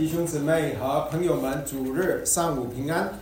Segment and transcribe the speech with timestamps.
[0.00, 3.18] 弟兄姊妹和朋友们，主日上午平安。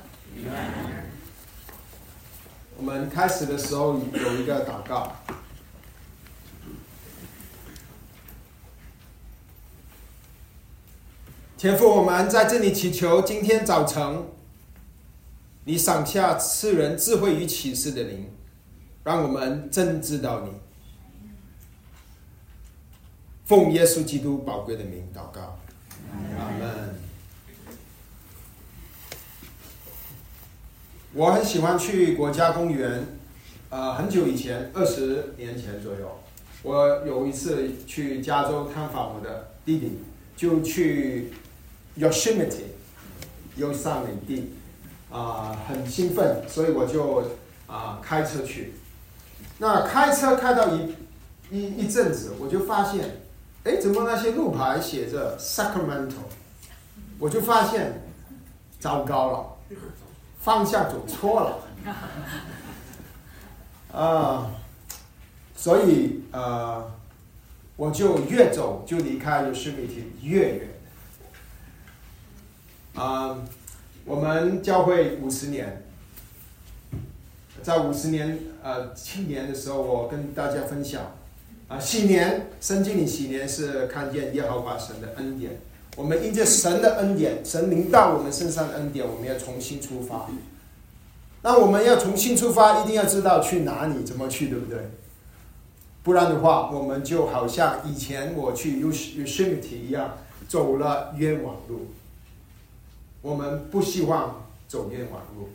[2.77, 5.12] 我们开始的时候有一个祷告。
[11.56, 14.29] 天父，我们在这里祈求，今天早晨
[15.65, 18.30] 你赏下赐人智慧与启示的灵，
[19.02, 20.52] 让我们真知道你。
[23.47, 25.58] 奉耶稣基督宝贵的名祷告，
[26.39, 26.95] 阿门。
[31.15, 33.07] 我很喜欢去国家公园，
[33.71, 36.21] 呃，很久以前，二十年前左右，
[36.62, 39.98] 我有一次去加州探访我的弟弟，
[40.37, 41.33] 就去。
[41.98, 42.62] Yosemite，
[43.56, 44.53] 优胜美地，
[45.11, 47.25] 啊，很兴奋，所以我就
[47.67, 48.75] 啊开车去。
[49.59, 50.95] 那开车开到一
[51.51, 53.22] 一一阵子，我就发现，
[53.64, 56.14] 哎，怎么那些路牌写着 Sacramento？
[57.19, 58.03] 我就发现，
[58.78, 59.77] 糟糕了，
[60.41, 61.59] 方向走错了。
[63.92, 64.50] 啊，
[65.56, 66.91] 所以呃，
[67.77, 70.69] 我就越走就离开 Yosemite 越远。
[72.95, 73.39] 啊，
[74.05, 75.84] 我们教会五十年，
[77.62, 81.17] 在五十年呃青年的时候，我跟大家分享
[81.69, 85.61] 啊，喜年圣经里喜年是看见耶和华神的恩典。
[85.97, 90.27] 我们因着神的恩典，神临到我们身上的恩典，我们要重新出发。
[91.42, 94.78] 那我们要重新出发，一定要知道去哪里，怎么去，对不对？
[96.02, 100.16] 不然的话，我们就好像以前我去 U U s h i m i t 一样，
[100.48, 101.88] 走了冤枉路。
[103.20, 105.48] 我们不希望走冤枉路，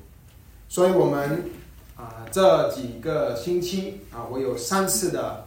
[0.70, 1.50] 所以我们
[1.96, 5.43] 啊这几个星期啊，我有三次的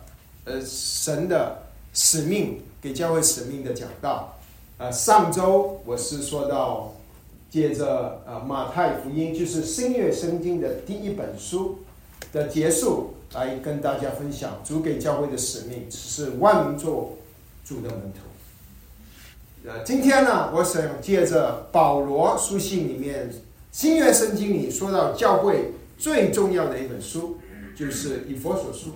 [0.46, 4.32] 呃神的使命给教会使命的讲道。
[4.78, 6.94] 呃，上周我是说到，
[7.50, 11.78] 借着呃马太福音就是新约圣经的第一本书
[12.32, 17.16] 的结束，来跟大家分享主给教会的使命是万民做
[17.64, 19.68] 主的门徒。
[19.68, 23.32] 呃，今天呢，我想借着保罗书信里面
[23.72, 27.38] 新约圣经里说到教会最重要的一本书，
[27.74, 28.90] 就是以佛所书，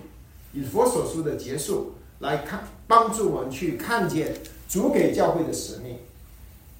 [0.52, 4.36] 以佛所书的结束来看，帮助我们去看见
[4.68, 5.96] 主给教会的使命。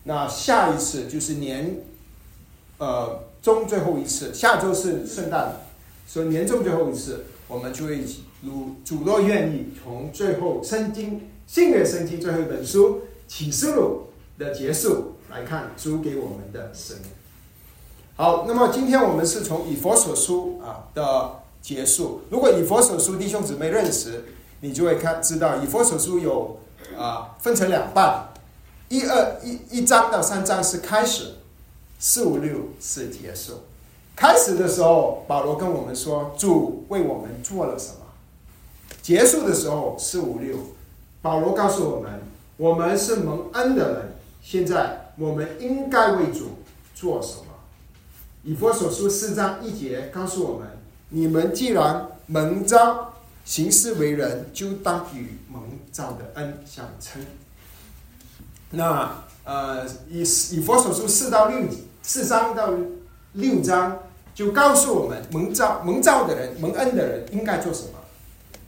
[0.04, 1.80] 那下一次就是年，
[2.78, 5.60] 呃，中最后一次，下周是圣诞，
[6.06, 8.04] 所以年终最后一次，我们就会
[8.42, 13.02] 如主若愿意，从最后圣经新约圣经最后一本书。
[13.30, 17.04] 启示录的结束来看主给我们的使命。
[18.16, 22.22] 好，那么今天我们是从以佛所书啊的结束。
[22.30, 24.24] 如果以佛所书弟兄姊妹认识，
[24.60, 26.58] 你就会看知道以佛所书有
[26.98, 28.28] 啊分成两半，
[28.88, 31.34] 一二一一章到三章是开始，
[31.98, 33.60] 四五六是结束。
[34.16, 38.06] 开始的时候，保罗跟我们说主为我们做了什么；
[39.00, 40.56] 结束的时候，四五六，
[41.22, 42.20] 保罗告诉我们。
[42.58, 46.58] 我们是蒙恩的人，现在我们应该为主
[46.94, 47.44] 做什么？
[48.42, 50.68] 以佛所书四章一节告诉我们：
[51.10, 53.12] 你们既然蒙召
[53.44, 55.62] 行事为人，就当与蒙
[55.92, 57.24] 召的恩相称。
[58.70, 61.68] 那呃，以以佛所书四到六
[62.02, 62.72] 四章到
[63.34, 63.98] 六章
[64.34, 67.98] 就告诉我们，蒙召蒙召的人、蒙恩的人应该做什么？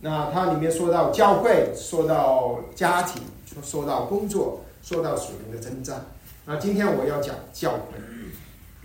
[0.00, 3.22] 那它里面说到教会，说到家庭。
[3.62, 6.06] 说到工作，说到属灵的征战。
[6.46, 8.00] 那今天我要讲教会，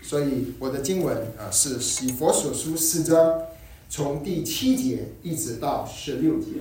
[0.08, 3.42] 所以我的经文啊是以佛所书四章，
[3.90, 6.52] 从第七节一直到十六节，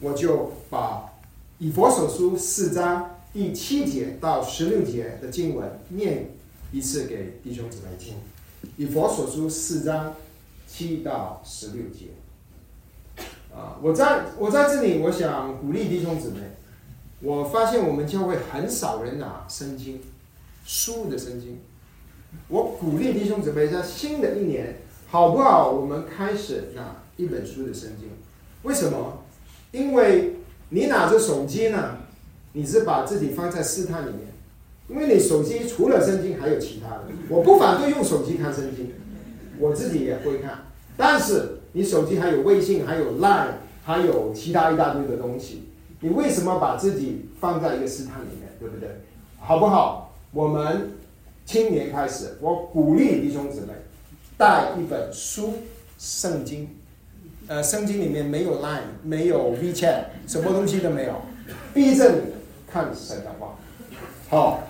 [0.00, 1.12] 我就把
[1.58, 6.30] 以佛所书四章第七节到十六节的经文念
[6.72, 8.14] 一次给弟兄姊妹听。
[8.78, 10.14] 以佛所书四章
[10.66, 12.06] 七到十六节，
[13.54, 16.38] 啊，我在我在这里，我想鼓励弟兄姊妹。
[17.20, 20.00] 我发现我们教会很少人拿圣经
[20.64, 21.58] 书的圣经。
[22.48, 24.76] 我鼓励弟兄姊妹在新的一年，
[25.08, 25.70] 好不好？
[25.70, 28.08] 我们开始拿一本书的圣经。
[28.62, 29.22] 为什么？
[29.72, 30.36] 因为
[30.70, 31.96] 你拿着手机呢，
[32.52, 34.20] 你是把自己放在试探里面。
[34.88, 37.02] 因为你手机除了圣经还有其他的。
[37.28, 38.92] 我不反对用手机看圣经，
[39.58, 40.58] 我自己也会看。
[40.96, 43.54] 但是你手机还有微信，还有 Line，
[43.84, 45.64] 还有其他一大堆的东西。
[45.98, 48.88] 你为什么把自己放在一个试探里面，对不对？
[49.40, 50.14] 好不好？
[50.30, 50.92] 我们
[51.46, 53.68] 青年开始，我鼓励弟兄姊妹
[54.36, 55.54] 带一本书，
[55.96, 56.68] 圣经。
[57.46, 61.22] 呃，圣经里面没有 Line，没有 WeChat，什么东西都没有，
[61.72, 62.12] 逼着
[62.68, 63.56] 看神的话。
[64.28, 64.64] 好，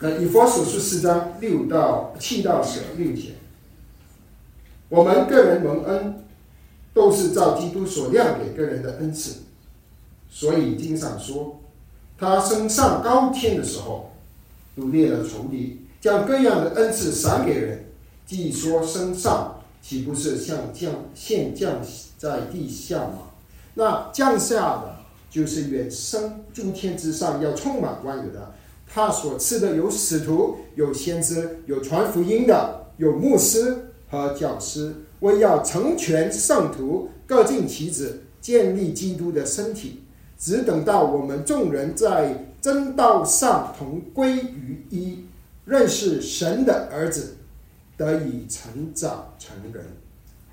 [0.00, 3.34] 呃，以佛所书四章六到七到十六节，
[4.88, 6.24] 我们个人蒙恩，
[6.92, 9.42] 都是照基督所亮给个人的恩赐，
[10.28, 11.60] 所以经上说，
[12.18, 14.10] 他升上高天的时候，
[14.76, 17.84] 掳掠了仇敌，将各样的恩赐赏给人。
[18.26, 21.80] 既说升上，岂不是像降现降
[22.18, 23.30] 在地下吗？
[23.74, 24.96] 那降下的
[25.30, 28.52] 就是远升诸天之上，要充满万有的。
[28.88, 40.02] 他所赐的有使徒，有先知，有传福音的，有牧师和教师，为要成全圣徒，各尽其职，建立基督的身体。
[40.38, 45.24] 只等到我们众人在真道上同归于一，
[45.66, 47.36] 认识神的儿子，
[47.96, 49.86] 得以成长成人，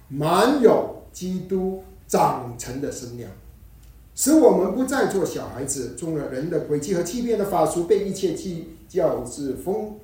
[0.10, 3.32] 满有基督长成的身量。
[4.14, 9.96] 使我们不再做小孩子，中了人的诡计和欺骗的法术，被一切计较之风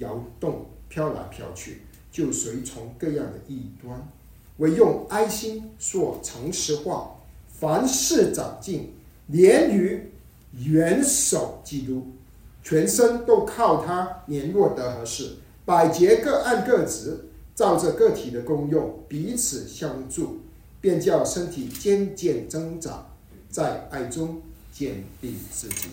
[0.00, 1.80] 摇动、飘来飘去，
[2.10, 4.06] 就随从各样的异端。
[4.58, 7.14] 唯用爱心说诚实话，
[7.48, 8.92] 凡事长进，
[9.28, 10.11] 连于
[10.58, 12.12] 元首基督，
[12.62, 20.40] 全身都靠他联络得合适，百节各按各职，照着个体的功用彼此相助，
[20.80, 23.08] 便叫身体渐渐增长。
[23.48, 24.40] 在爱中
[24.72, 25.88] 坚定自己，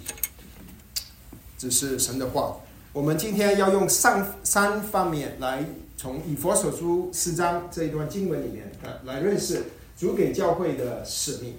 [1.57, 2.55] 这是神的话。
[2.93, 5.65] 我们今天要用上三方面来
[5.97, 9.63] 从以佛所书四章这一段经文里面来来认识
[9.97, 11.55] 主给教会的使命。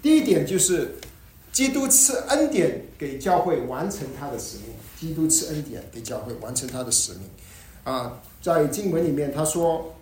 [0.00, 0.94] 第一点就是
[1.56, 4.66] 基督赐恩典给教会完成他的使命。
[5.00, 7.22] 基督赐恩典给教会完成他的使命。
[7.82, 9.94] 啊，在经文里面他说，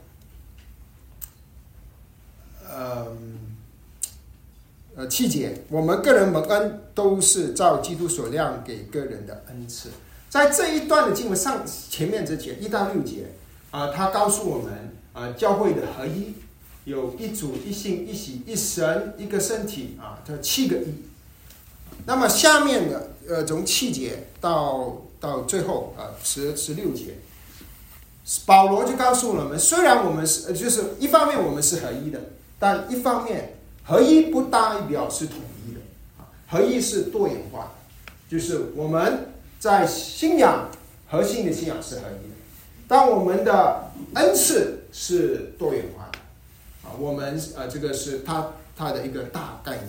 [2.69, 3.55] 嗯。
[4.97, 9.91] 呃，七节，我们个人蒙恩都是照基督所量给个人的恩赐。
[10.29, 13.27] 在这一段的经文上，前面这节一到六节，
[13.71, 16.35] 啊，他告诉我们，啊，教会的合一，
[16.85, 21.14] 有一主一信一喜一神一个身体，啊，这七个一。
[22.07, 27.17] 那么下面的，呃，从七节到到最后啊，十十六节，
[28.47, 32.21] 保罗就告诉我们，虽然我们是，就是一方面我们是合一的，
[32.59, 33.51] 但一方面。
[33.87, 35.81] 合一不代表是统一的
[36.17, 37.71] 啊，合一是多元化，
[38.31, 39.29] 就是我们
[39.61, 40.71] 在信仰
[41.07, 42.35] 核心的信仰是合一的，
[42.89, 46.19] 但我们的恩赐是多元化的
[46.89, 49.89] 啊，我们呃这个是他他的一个大概念，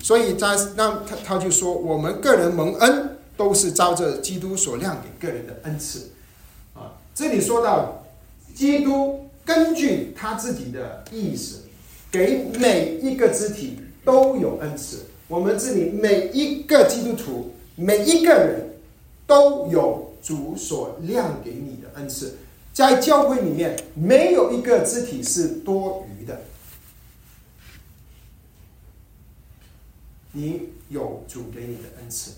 [0.00, 6.10] 所以在那他他就说我们个人蒙恩都是照着基督所亮给个人的恩赐
[6.74, 8.04] 啊，这里说到
[8.54, 11.58] 基督根据他自己的意思。
[12.12, 15.06] 给每一个肢体都有恩赐。
[15.28, 18.68] 我们这里每一个基督徒，每一个人
[19.26, 22.36] 都有主所亮给你的恩赐。
[22.74, 26.38] 在教会里面，没有一个肢体是多余的。
[30.32, 32.32] 你有主给你的恩赐，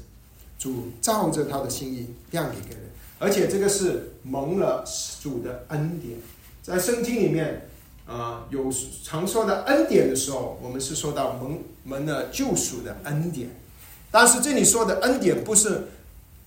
[0.58, 4.84] 主照着他的心意亮给个人，而且这个是蒙了
[5.22, 6.18] 主的恩典，
[6.62, 7.68] 在圣经里面。
[8.06, 8.70] 啊，有
[9.02, 13.48] 常说的恩典的时候，我们是说到蒙蒙了救赎的恩典，
[14.10, 15.84] 但是这里说的恩典不是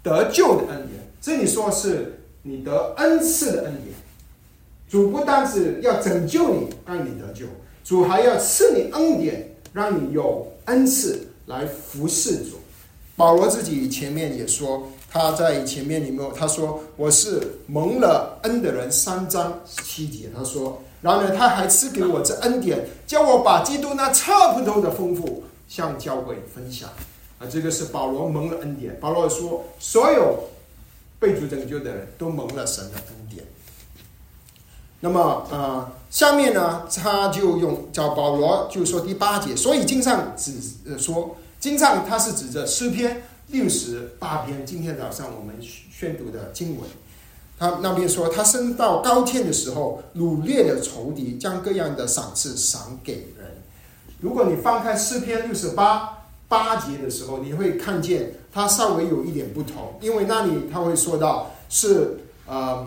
[0.04, 3.96] 得救的恩典，这里说是你得恩赐的恩典。
[4.88, 7.48] 主不单是要拯救你，让你得救，
[7.84, 12.60] 主还要赐你恩典，让你有恩赐来服侍主。
[13.16, 20.82] 保罗自己前面也说，他在前面里面他说我是蒙了恩的人，三章七节他说。
[21.02, 26.90] 然后呢，他还赐给我这恩典，叫我把基督那差不多的丰富向教会分享。
[27.40, 29.00] 啊，这个是保罗蒙了恩典。
[29.00, 30.44] 保罗说，所有
[31.20, 33.46] 被主拯救的人都蒙了神的恩典。
[35.00, 40.54] 那么，呃，下面呢，他就用叫保罗就说第八节，所以经上指
[40.98, 46.90] 说，经上他是指着诗篇六十八篇，今天早上我们宣读的经文。
[47.60, 53.62] 他那边说，他升到高天的时候，掳掠的仇敌将各样的赏赐赏给人。
[54.20, 62.86] 如果你翻开诗篇六十八八节的时候，你会看见它稍微有一点不同，因为那里他会说到是呃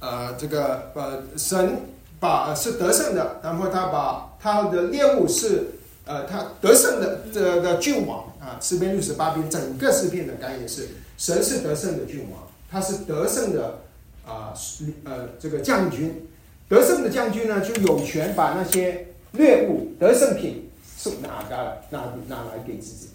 [0.00, 1.76] 呃这个呃神
[2.18, 5.68] 把是得胜的，然后他把他的猎物是
[6.04, 8.58] 呃他得胜的这个君王啊。
[8.60, 12.42] 诗篇六十八篇整个诗篇的概念是神是得胜的君王。
[12.72, 13.80] 他是得胜的
[14.24, 14.54] 啊，
[15.02, 16.24] 呃，这个将军，
[16.68, 23.08] 得胜的将军呢，就有权把那些猎物、得胜品送拿个拿拿来给自己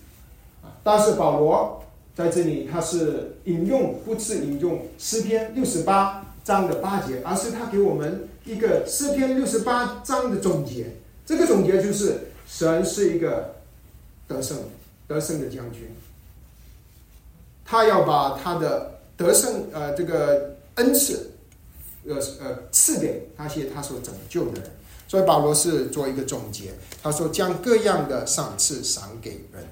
[0.61, 0.67] 啊。
[0.83, 1.81] 但是保罗
[2.13, 10.95] 在这里他是引用，不是引用诗篇六十八章的八节，而是他给我们一个诗篇六十八章的总结。
[11.25, 13.55] 这个总结就是神是一个
[14.27, 14.55] 得胜
[15.07, 15.89] 得胜的将军，
[17.65, 21.31] 他要把他的得胜呃这个恩赐，
[22.07, 24.71] 呃呃赐给那些他所拯救的人。
[25.07, 29.65] 所以保罗是做一个总结，他说将各样的赏赐赏给人。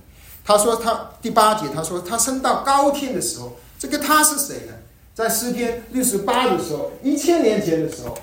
[0.43, 4.73] 他说他第八节他说他升到高天的时候，这个他是谁呢？
[5.13, 8.17] 在诗篇六十八的时候，一千年前的时候，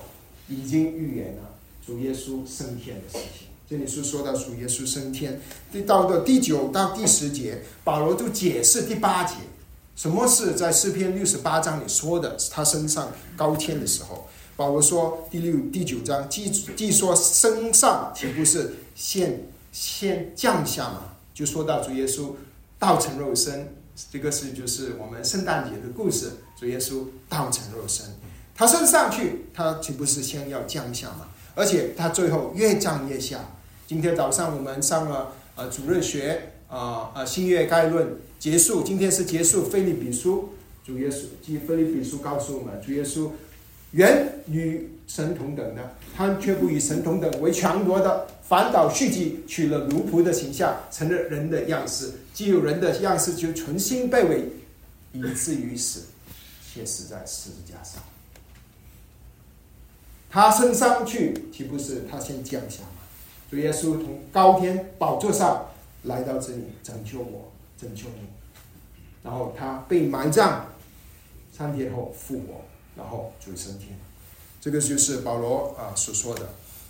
[0.48, 1.42] 已经预言了
[1.86, 3.46] 主耶稣升天的事情。
[3.68, 9.36] 这里是说到主耶稣升天，第到的第九到第十节，保罗就解释第八节，
[9.94, 14.26] 什么是在诗篇六十八章里说的他升上高天的时候。
[14.56, 21.12] 保罗说第六第九章，既既说升上，岂不是先先降下吗？
[21.32, 22.32] 就说到主耶稣
[22.80, 23.72] 道成肉身，
[24.10, 26.32] 这个是就是我们圣诞节的故事。
[26.60, 28.04] 主耶稣道成肉身，
[28.54, 31.26] 他升上去，他岂不是先要降下吗？
[31.54, 33.38] 而且他最后越降越下。
[33.86, 38.06] 今天早上我们上了呃主日学啊呃新约概论
[38.38, 40.50] 结束，今天是结束菲利比书。
[40.84, 43.30] 主耶稣即菲利比书告诉我们，主耶稣。
[43.92, 52.12] 原与神同等的，他却不与神同等，为强夺的，反倒续集取了奴仆的形象，成了人的样式。
[52.32, 54.44] 既有人的样式，就存心被伪，
[55.12, 56.02] 以至于死，
[56.72, 58.02] 却死在十字架上。
[60.30, 62.88] 他升上去，岂不是他先降下吗？
[63.50, 65.66] 主耶稣从高天宝座上
[66.04, 67.50] 来到这里，拯救我，
[67.80, 68.28] 拯救你。
[69.22, 70.66] 然后他被埋葬，
[71.56, 72.62] 三天后复活。
[72.96, 73.98] 然后就升天，
[74.60, 76.42] 这个就是保罗啊所说的，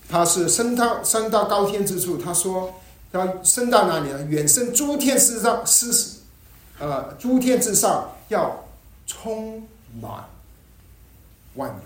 [0.09, 2.17] 他是升到升到高天之处。
[2.17, 2.75] 他说
[3.13, 4.25] 要升到哪里呢？
[4.25, 6.17] 远升诸天之上，是
[6.81, 8.65] 呃诸天之上要
[9.11, 9.67] 充
[10.01, 10.25] 满
[11.57, 11.81] 万人，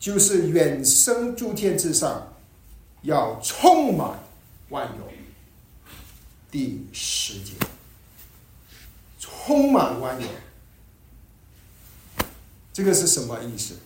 [0.00, 2.32] 就是远生诸天之上
[3.02, 4.18] 要充满
[4.70, 5.12] 万有。
[6.50, 7.52] 第十节，
[9.20, 10.26] 充满万有。
[12.72, 13.76] 这个是什么意思？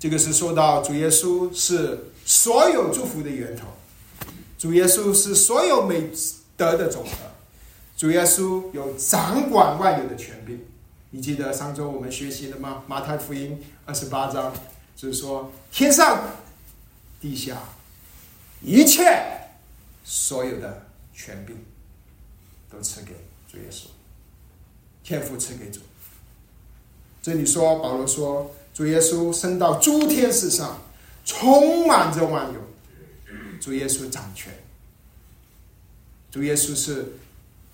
[0.00, 3.68] 这个是说到主耶稣是所有祝福的源头，
[4.58, 6.10] 主耶稣是所有美
[6.56, 7.10] 德的总和，
[7.98, 10.64] 主耶稣有掌管万有的权柄。
[11.10, 12.84] 你记得上周我们学习了吗？
[12.86, 14.54] 马太福音二十八章
[14.94, 16.28] 就是说，天上、
[17.20, 17.60] 地下
[18.62, 19.02] 一切
[20.04, 21.56] 所有的权柄
[22.70, 23.14] 都赐给
[23.50, 23.86] 主耶稣，
[25.02, 25.80] 天赋赐给主。
[27.20, 30.78] 这里说，保罗说，主耶稣升到诸天之上，
[31.24, 32.60] 充满着万有。
[33.60, 34.52] 主耶稣掌权，
[36.30, 37.14] 主耶稣是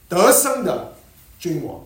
[0.08, 0.96] 得胜的
[1.38, 1.84] 君王。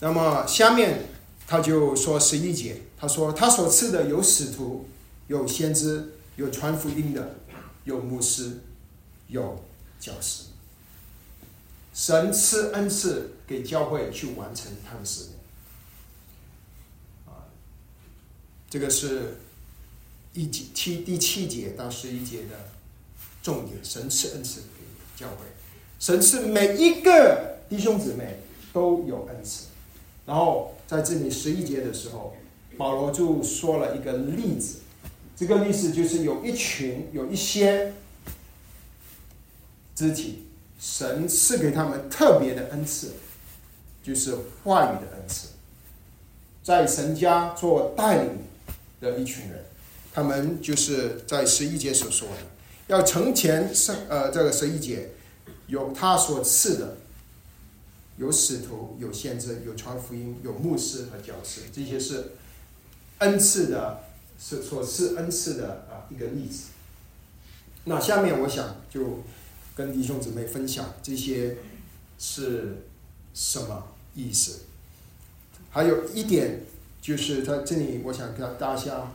[0.00, 1.06] 那么下面
[1.46, 4.88] 他就说十一节，他说他所赐的有使徒，
[5.28, 7.36] 有先知，有传福音的，
[7.84, 8.60] 有牧师，
[9.28, 9.64] 有
[9.98, 10.44] 教师。
[11.94, 15.32] 神赐恩赐给教会去完成他的使命，
[17.24, 17.48] 啊，
[18.68, 19.38] 这个是
[20.34, 22.68] 一节七第七节到十一节的
[23.46, 23.76] 重点。
[23.84, 25.36] 神赐恩赐给教会，
[26.00, 28.40] 神赐每一个弟兄姊妹
[28.72, 29.66] 都有恩赐。
[30.26, 32.34] 然后在这里十一节的时候，
[32.76, 34.78] 保罗就说了一个例子，
[35.36, 37.92] 这个例子就是有一群有一些
[39.94, 40.42] 肢体。
[40.80, 43.12] 神赐给他们特别的恩赐，
[44.02, 45.48] 就是话语的恩赐，
[46.62, 48.32] 在神家做带领
[49.00, 49.64] 的一群人，
[50.12, 52.34] 他们就是在十一节所说的，
[52.86, 55.10] 要成全圣呃这个十一节
[55.66, 56.96] 有他所赐的，
[58.16, 62.32] 有使徒，有先知，有传福音，有牧师和教师，这些是
[63.18, 64.00] 恩赐的，
[64.38, 66.68] 是所赐恩赐的啊一个例子。
[67.84, 69.22] 那下面我想就。
[69.76, 71.58] 跟弟兄姊妹分享这些
[72.18, 72.86] 是
[73.34, 74.60] 什么意思？
[75.68, 76.62] 还有一点
[77.02, 79.12] 就是在这里，我想跟大家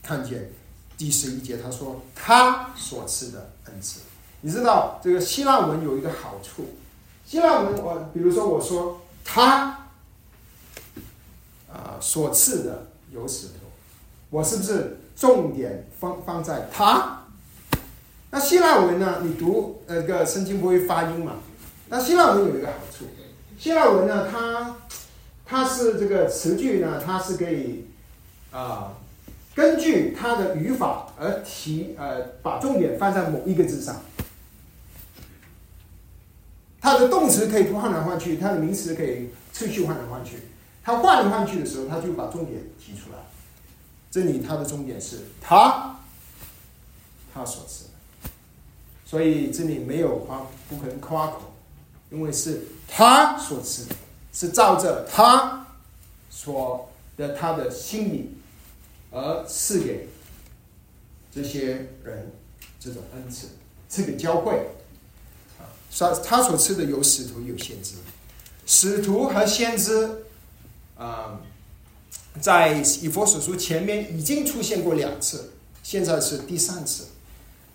[0.00, 0.52] 看见
[1.00, 4.00] 第十一节，他说他所赐的恩赐。
[4.42, 6.74] 你知道这个希腊文有一个好处，
[7.24, 9.88] 希腊文我比如说我说他
[11.72, 13.54] 啊所赐的有使徒，
[14.28, 17.22] 我是不是重点放放在他？
[18.30, 19.22] 那希腊文呢？
[19.22, 21.36] 你读那个圣经不会发音嘛？
[21.88, 23.06] 那希腊文有一个好处，
[23.58, 24.76] 希腊文呢，它
[25.46, 27.86] 它是这个词句呢，它是可以
[28.50, 28.92] 啊
[29.54, 34.00] 根据它的语法而提呃，把重点放在某一个字上。
[36.80, 40.38] 它的动词可以换来换去，它的名词可以次序换来换去。
[40.82, 43.18] 它换来换去的时候，它就把重点提出来。
[44.10, 46.00] 这里它的重点是他，
[47.32, 48.30] 他所吃的，
[49.04, 51.52] 所以这里没有夸，不可能夸口，
[52.10, 53.84] 因为是他所吃，
[54.32, 55.66] 是照着他
[56.28, 58.32] 所的他的心理
[59.10, 60.08] 而赐给
[61.32, 62.30] 这些人
[62.78, 63.48] 这种恩赐，
[63.88, 64.60] 赐给教会。
[65.98, 67.94] 他他所吃的有使徒有先知，
[68.64, 70.22] 使徒和先知，
[70.96, 71.40] 啊，
[72.40, 75.50] 在以佛所书前面已经出现过两次，
[75.82, 77.06] 现在是第三次。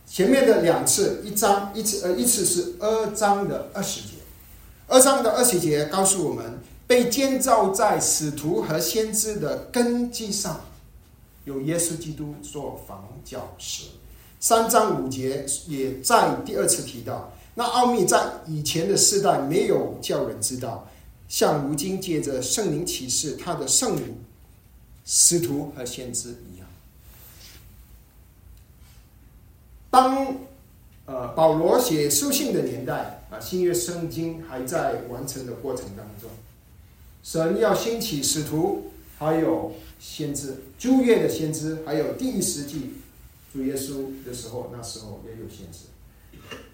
[0.08, 4.14] 前面的两次，一章一次呃一次是二章的二十节，
[4.88, 10.62] 二章的二十节告诉我们，被建造在使徒和先知的根基上，
[11.46, 13.86] 有耶稣基督做房角石。
[14.40, 17.32] 三章五节也在第二次提到。
[17.58, 20.86] 那奥秘在以前的世代没有叫人知道，
[21.30, 24.18] 像如今借着圣灵启示他的圣灵、
[25.06, 26.68] 使徒和先知一样。
[29.90, 30.36] 当
[31.06, 36.30] 呃保罗写书信的年代啊，新约圣经还在完成的过程当中，
[37.24, 42.96] 神要兴起使徒，还有先知，旧约的先知，还有第一世纪
[43.54, 45.86] 主耶稣的时候，那时候也有先知。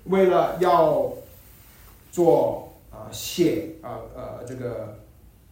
[0.05, 1.13] 为了要
[2.11, 4.97] 做啊写啊呃这个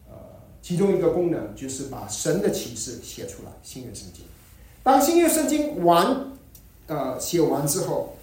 [0.09, 0.15] 呃
[0.61, 4.25] 其中一个功能就是把神的启示写出来新约圣经。
[4.81, 6.31] 当新约圣经完
[6.87, 8.17] 呃写完之后，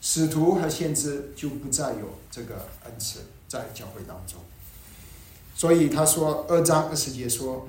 [0.00, 4.40] 使徒和先知就不再有这个恩赐在教会当中。
[5.54, 7.68] 所以他说二章二十节说，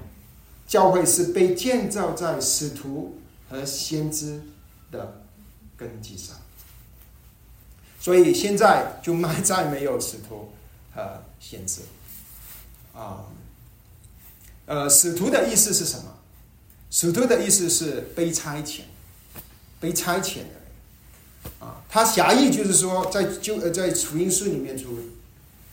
[0.74, 4.41] 教会是被建造在使徒和先知
[4.91, 5.21] 的
[5.78, 6.36] 根基上。
[8.00, 10.52] 所以现在就卖再没有使徒
[10.95, 11.82] 和先知
[12.95, 13.26] 啊，
[14.65, 16.06] 呃，使徒的意思是什么？
[16.89, 18.82] 使徒的意思是被差遣、
[19.80, 21.84] 被差遣的人啊。
[21.88, 24.98] 他狭义就是说，在就呃在福音书里面出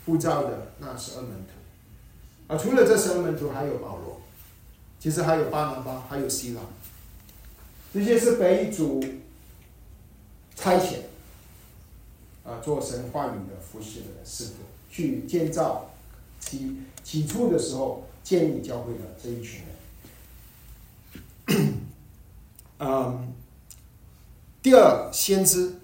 [0.04, 2.58] 呼召的那十二门徒啊。
[2.62, 4.19] 除了这十二门徒，还有保罗，
[5.00, 6.60] 其实还有巴拿巴，还有希拉，
[7.92, 9.02] 这些是北主
[10.54, 10.98] 差遣。
[12.42, 14.52] 啊，做神话语的服侍的师傅，
[14.90, 15.90] 去建造
[16.40, 19.60] 起起初的时候建立教会的这一群
[21.46, 21.74] 人。
[22.80, 23.34] 嗯，
[24.62, 25.74] 第二，先知，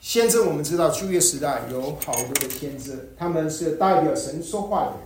[0.00, 5.05] 先知我们知道旧约时代有好多的先知，他们是代表神说话的人。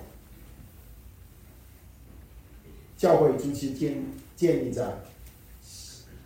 [3.00, 4.04] 教会初期建
[4.36, 5.00] 建立在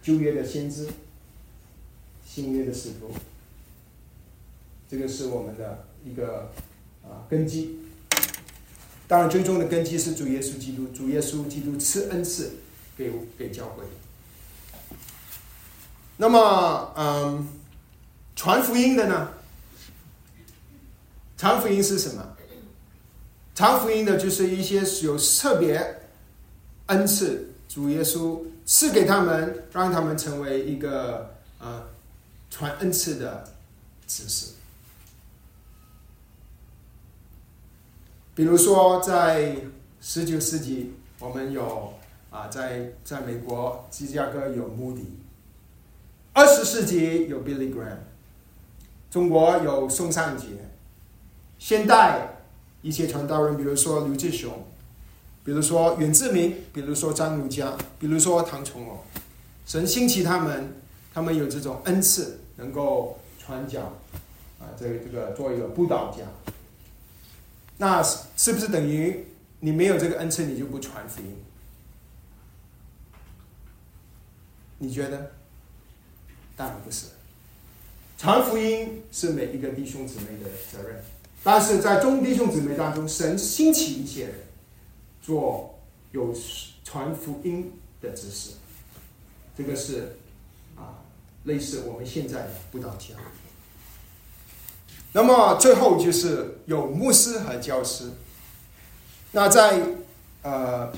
[0.03, 0.89] 旧约的先知，
[2.27, 3.13] 新约的使徒。
[4.91, 6.51] 这个是我们的一个
[7.05, 7.79] 啊根基，
[9.07, 12.57] 当然最终的根基是主耶稣基督，主耶稣基督赐恩赐
[12.99, 13.85] 给给教会。
[16.17, 17.49] 那么，嗯，
[18.35, 19.31] 传福音的呢？
[21.37, 22.37] 传福音是什么？
[23.55, 26.04] 传福音的就是一些有特别
[26.87, 31.85] 恩赐，主耶稣赐给他们，让他们成为一个啊
[32.51, 33.45] 传恩赐的
[34.07, 34.53] 知识。
[38.35, 39.57] 比如说，在
[40.01, 41.95] 十九世纪，我们有
[42.31, 45.03] 啊，在在美国芝加哥有穆迪；
[46.33, 47.99] 二十世纪有 Billy Graham；
[49.11, 50.49] 中国有宋尚杰；
[51.59, 52.29] 现代
[52.83, 54.67] 一些传道人，比如说刘志雄，
[55.45, 58.99] 比如说袁志明，比如说张儒佳，比如说唐崇荣，
[59.67, 60.75] 神兴起他们，
[61.13, 63.85] 他们有这种恩赐，能够传讲
[64.59, 66.25] 啊，这个这个做一个布道家。
[67.77, 69.27] 那是不是等于
[69.61, 71.37] 你没有这个恩赐，你就不传福音？
[74.79, 75.33] 你觉得？
[76.57, 77.07] 当然不是。
[78.17, 81.03] 传福音是每一个弟兄姊妹的责任，
[81.43, 84.35] 但是在众弟兄姊妹当中，神兴起一些人
[85.25, 85.79] 做
[86.13, 86.35] 有
[86.85, 88.51] 传福音的知识，
[89.57, 90.17] 这个是
[90.77, 91.01] 啊，
[91.45, 93.15] 类似我们现在的布道家。
[95.13, 98.11] 那么最后就是有牧师和教师。
[99.33, 99.81] 那在
[100.43, 100.93] 呃，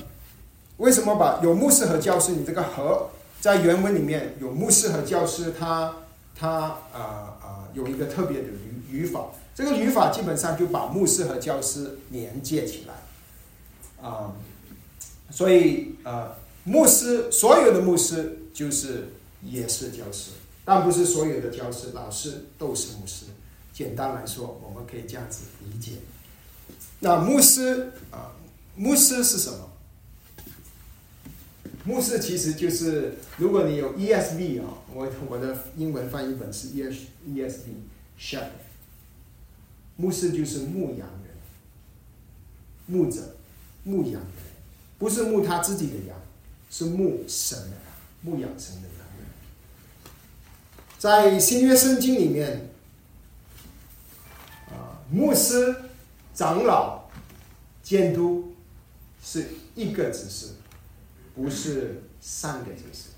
[0.75, 2.33] 为什么把有牧师和教师？
[2.33, 3.09] 你这个和
[3.39, 5.95] 在原文里面有牧师和教师，他
[6.35, 6.49] 他
[6.91, 9.27] 啊啊有一个特别的语语法。
[9.55, 12.93] 这个语法基本上就把牧师和教师连接起来
[14.01, 14.33] 啊。
[15.29, 19.09] 所以呃，牧师所有的牧师就是
[19.43, 20.31] 也是教师，
[20.63, 23.25] 但不是所有的教师、老师都是牧师。
[23.73, 25.97] 简单来说，我们可以这样子理解。
[26.99, 28.31] 那牧师啊，
[28.75, 29.69] 牧师是什么？
[31.83, 38.49] 牧师其实就是，如果你有 ESV 啊，我我的英文翻译本是 E S ESV，shepherd。
[39.95, 41.35] 牧师就是牧羊人，
[42.87, 43.36] 牧者，
[43.87, 44.23] 牧羊人，
[44.99, 46.17] 不是牧他自己的羊，
[46.69, 47.79] 是牧神的羊，
[48.21, 48.97] 牧养神的羊。
[50.99, 52.69] 在新约圣经里面，
[54.69, 55.75] 啊，牧师、
[56.33, 57.09] 长老、
[57.81, 58.53] 监督
[59.23, 60.49] 是一个指示。
[61.35, 63.09] 不是三个指示，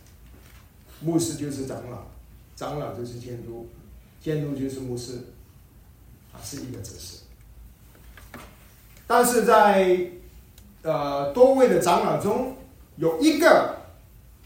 [1.00, 2.06] 牧师就是长老，
[2.54, 3.70] 长老就是监督，
[4.22, 5.14] 监督就是牧师，
[6.34, 7.20] 啊，是一个指示。
[9.08, 10.12] 但是在
[10.82, 12.56] 呃多位的长老中，
[12.96, 13.78] 有一个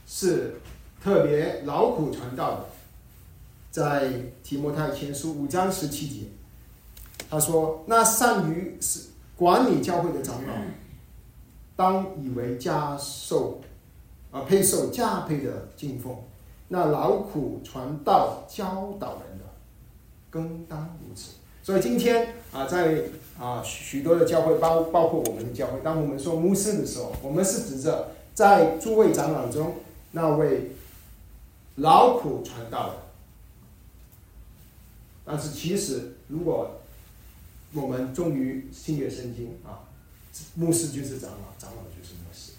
[0.08, 0.56] 是
[1.02, 2.66] 特别劳苦传道的，
[3.72, 4.12] 在
[4.44, 6.28] 提摩太前书五章十七节，
[7.30, 9.02] 他说：“那善于是
[9.36, 10.54] 管理教会的长老。”
[11.76, 13.60] 当以为加受，
[14.32, 16.16] 啊，配受加倍的敬奉。
[16.68, 19.46] 那劳苦传道、教导人的，
[20.30, 21.32] 更当如此。
[21.64, 23.04] 所以今天啊，在
[23.40, 29.78] 啊许多的教会，包包括我们的教会，当我们说牧师的时候，我们是指着在诸位长老中
[30.12, 30.72] 那位
[31.78, 32.96] 劳苦传道的。
[35.26, 36.82] 但是其实，如果
[37.74, 39.90] 我们忠于新约圣经啊。
[40.56, 42.54] 牧师就是长老，长老就是牧师。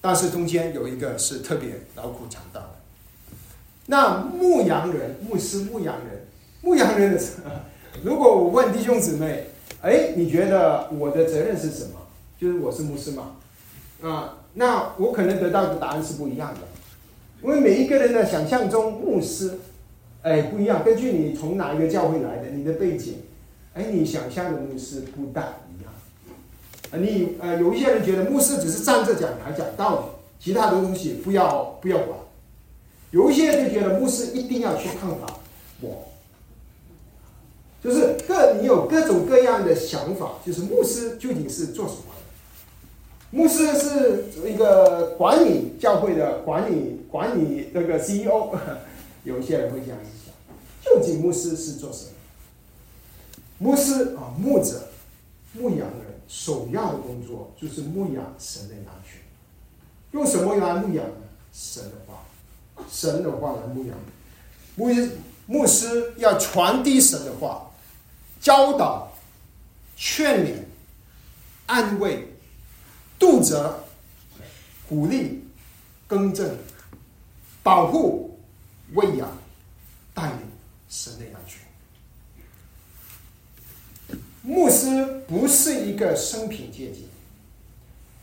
[0.00, 2.70] 但是中间有一个是特别劳苦强大的。
[3.86, 6.23] 那牧羊人，牧师牧羊人，
[6.64, 7.20] 牧羊人的，
[8.02, 9.48] 如果我问弟兄姊妹，
[9.82, 12.00] 哎，你觉得我的责任是什么？
[12.40, 13.32] 就是我是牧师嘛？
[14.02, 16.60] 啊，那我可能得到的答案是不一样的，
[17.42, 19.58] 因为每一个人的想象中牧师，
[20.22, 20.82] 哎，不一样。
[20.82, 23.18] 根据你从哪一个教会来的，你的背景，
[23.74, 25.92] 哎，你想象的牧师不大一样。
[26.98, 30.04] 你呃，有一些人觉得牧师只是站着讲台讲道理，
[30.42, 32.18] 其他的东西不要不要管。
[33.10, 35.40] 有一些人就觉得牧师一定要去看法，
[35.82, 36.08] 我
[37.84, 42.22] 就是各你有各种各样的想法，就是牧师究竟是做什么的？
[43.30, 48.56] 牧师是一个管理教会的管理管理那个 CEO，
[49.24, 50.32] 有一些人会这样子想，
[50.82, 52.10] 究竟牧师是做什么？
[53.58, 54.88] 牧师啊，牧者，
[55.52, 56.14] 牧羊人。
[56.26, 59.20] 首要的工作就是牧养神的羊群，
[60.12, 61.12] 用什么来牧养呢？
[61.52, 62.24] 神的话，
[62.90, 63.94] 神的话来牧养。
[64.74, 64.88] 牧
[65.46, 67.70] 牧师要传递神的话，
[68.44, 69.10] 教导、
[69.96, 70.52] 劝勉、
[71.64, 72.28] 安慰、
[73.18, 73.82] 度责、
[74.86, 75.42] 鼓励、
[76.06, 76.54] 更正、
[77.62, 78.38] 保护、
[78.92, 79.34] 喂养、
[80.12, 80.40] 带领
[80.90, 81.62] 神的羊群。
[84.42, 87.08] 牧师不是一个生品阶级，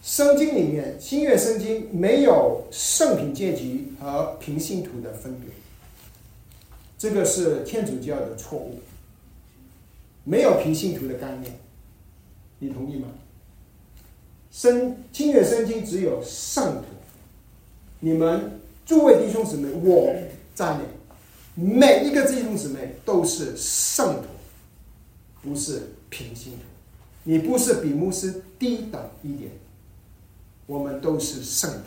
[0.04, 5.50] 圣经里面新约圣经没有圣品阶级和平信徒的分别，
[7.00, 8.80] 这个是天主教的错误，
[10.24, 11.60] 没有平信徒的概念，
[12.60, 13.08] 你同意吗？
[14.52, 16.86] 圣新约圣经只有圣徒，
[18.00, 20.14] 你们诸位弟兄姊妹，我
[20.54, 20.84] 在内，
[21.56, 24.28] 每一个弟兄姊妹都是圣徒，
[25.42, 25.84] 不是。
[26.14, 26.60] 平信徒，
[27.24, 29.50] 你不是比牧师低等一点，
[30.66, 31.80] 我们都是圣徒，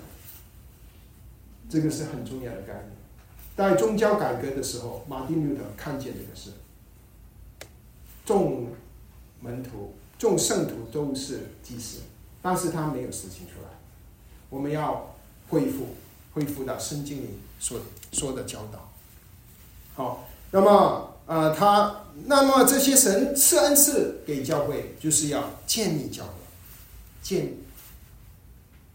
[1.69, 2.87] 这个是很重要的概念。
[3.55, 6.53] 在宗教改革的时候，马丁路德看见这个事，
[8.25, 8.69] 众
[9.41, 12.01] 门徒、众圣徒都是祭司，
[12.41, 13.69] 但是他没有实行出来。
[14.51, 15.15] 我们要
[15.49, 15.89] 恢复，
[16.33, 17.81] 恢复到圣经里所
[18.13, 18.91] 说的教导。
[19.95, 21.11] 好，那么。
[21.27, 26.33] 啊，他那么这些神赐恩赐给教会，就是要建立教会，
[27.23, 27.55] 建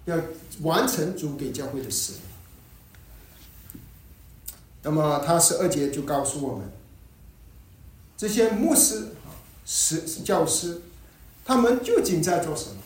[0.05, 0.15] 要
[0.61, 2.21] 完成主给教会的使命。
[4.83, 6.71] 那么他十二节就告诉我们，
[8.15, 9.07] 这些牧师
[9.71, 10.81] 是教师，
[11.45, 12.77] 他们究竟在做什么？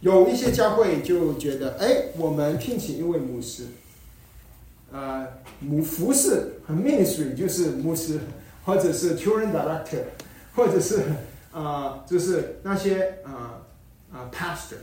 [0.00, 3.68] 有一些教会就觉得，哎，我们聘请一位牧师。
[4.90, 5.28] 呃，
[5.60, 8.18] 母服侍和 ministry 就是牧师，
[8.64, 10.02] 或者是 children director，
[10.56, 11.04] 或者是
[11.52, 13.62] 啊，就是那些啊
[14.12, 14.78] 啊 pastor，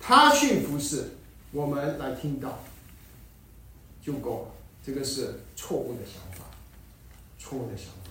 [0.00, 1.10] 他去服侍，
[1.52, 2.64] 我们来听到
[4.04, 4.48] 就够了。
[4.84, 6.46] 这个是错误的想法，
[7.38, 8.01] 错误的想法。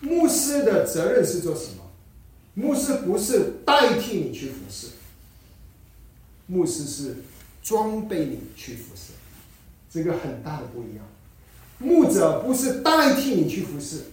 [0.00, 1.82] 牧师的责任是做什么？
[2.54, 4.88] 牧师不是代替你去服侍，
[6.46, 7.16] 牧师是
[7.62, 9.12] 装备你去服侍，
[9.90, 11.04] 这个很大的不一样。
[11.78, 14.04] 牧者不是代替你去服侍，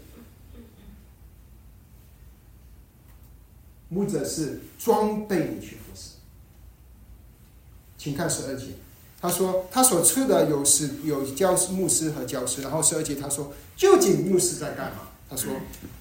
[3.88, 6.10] 牧者是装备你去服侍。
[7.98, 8.65] 请看十二节，
[9.22, 12.62] 他说他所赐的有是有教师、牧师和教师。
[12.62, 15.08] 然后十二节他说，究竟牧师在干嘛？
[15.36, 15.52] 他说，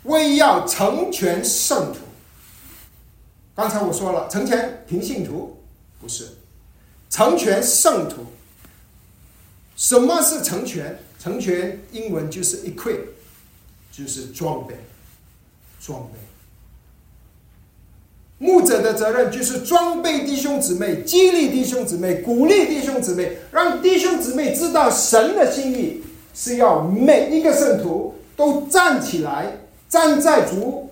[0.03, 2.01] 为要成全圣徒。
[3.55, 5.57] 刚才我说了，成全平信徒
[6.01, 6.29] 不是，
[7.09, 8.27] 成全圣徒。
[9.77, 10.99] 什么是成全？
[11.19, 12.99] 成全英文就是 equip，
[13.91, 14.75] 就是装备，
[15.81, 16.19] 装备。
[18.39, 26.03] 牧者的责任就是装备弟兄姊妹，激励弟兄姊妹，鼓励弟兄姊妹，让弟兄姊妹知道神的心意
[26.35, 29.57] 是要每一个圣徒都站起来，
[29.89, 30.91] 站在主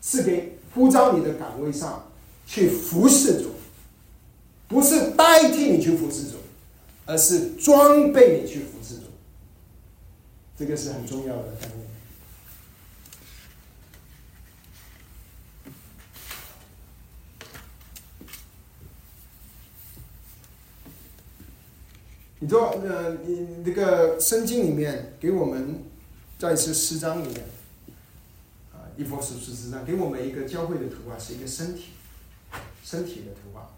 [0.00, 2.08] 赐给呼召你的岗位上
[2.46, 3.50] 去服侍主，
[4.68, 6.36] 不是代替你去服侍主，
[7.04, 9.06] 而是装备你去服侍主。
[10.56, 11.88] 这个是很重要的概念。
[22.38, 25.82] 你说，呃，你这个圣经里面给我们
[26.38, 27.44] 在是诗章里面，
[28.72, 31.86] 啊，一佛十十四章给我们一个教会的图画，是一个身体，
[32.84, 33.70] 身体的图画。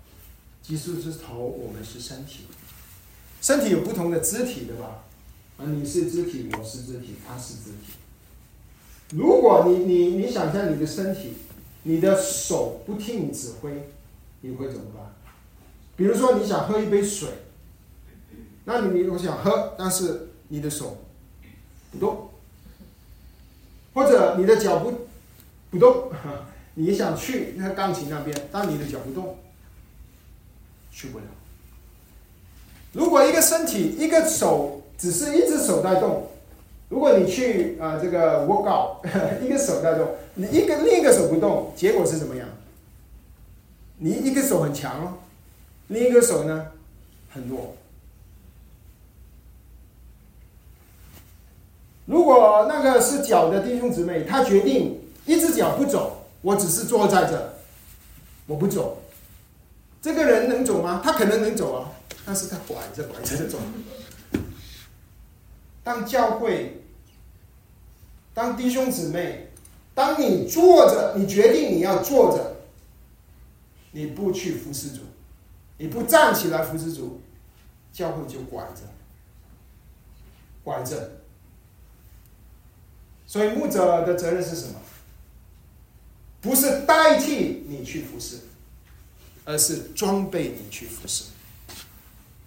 [0.63, 2.45] 基督是头，我们是身体，
[3.41, 5.05] 身体有不同的肢体，对吧？
[5.57, 7.95] 啊，你是肢体，我是肢体，他是肢体。
[9.17, 11.33] 如果你你你想象你的身体，
[11.85, 13.91] 你的手不听你指挥，
[14.43, 15.15] 你会怎么办？
[15.97, 17.31] 比如说你想喝一杯水。
[18.67, 20.99] 那你我想喝，但是你的手
[21.91, 22.30] 不动，
[23.95, 25.07] 或者你的脚不
[25.71, 26.11] 不动，
[26.75, 29.37] 你想去那个钢琴那边，但你的脚不动，
[30.91, 31.25] 去不了。
[32.93, 36.29] 如果一个身体一个手只是一只手在动，
[36.89, 39.07] 如果你去啊这个 work out，
[39.43, 42.49] 一个手在动，你一个另一个手不动，结果是怎么样？
[43.99, 45.19] 你一个手很强，
[45.89, 46.69] 另一个手呢
[47.33, 47.77] 很弱。
[52.11, 57.55] 如果那个是脚的弟兄姊妹，他决定一只脚不走，我只是坐在这，
[58.47, 59.01] 我不走，
[60.03, 61.01] 这个人能走吗？
[61.05, 61.93] 他可能能走啊，
[62.27, 63.59] 但是他拐着拐着走。
[65.85, 66.83] 当教会，
[68.35, 69.53] 当弟兄姊妹，
[69.95, 72.57] 当你坐着，你决定你要坐着，
[73.93, 75.03] 你不去服侍主，
[75.79, 77.21] 你不站起来服侍主，
[77.93, 78.83] 教会就拐着，
[80.65, 81.20] 拐着。
[83.31, 84.75] 所以牧者的责任是什么？
[86.41, 88.39] 不是代替你去服侍，
[89.45, 91.27] 而是装备你去服侍。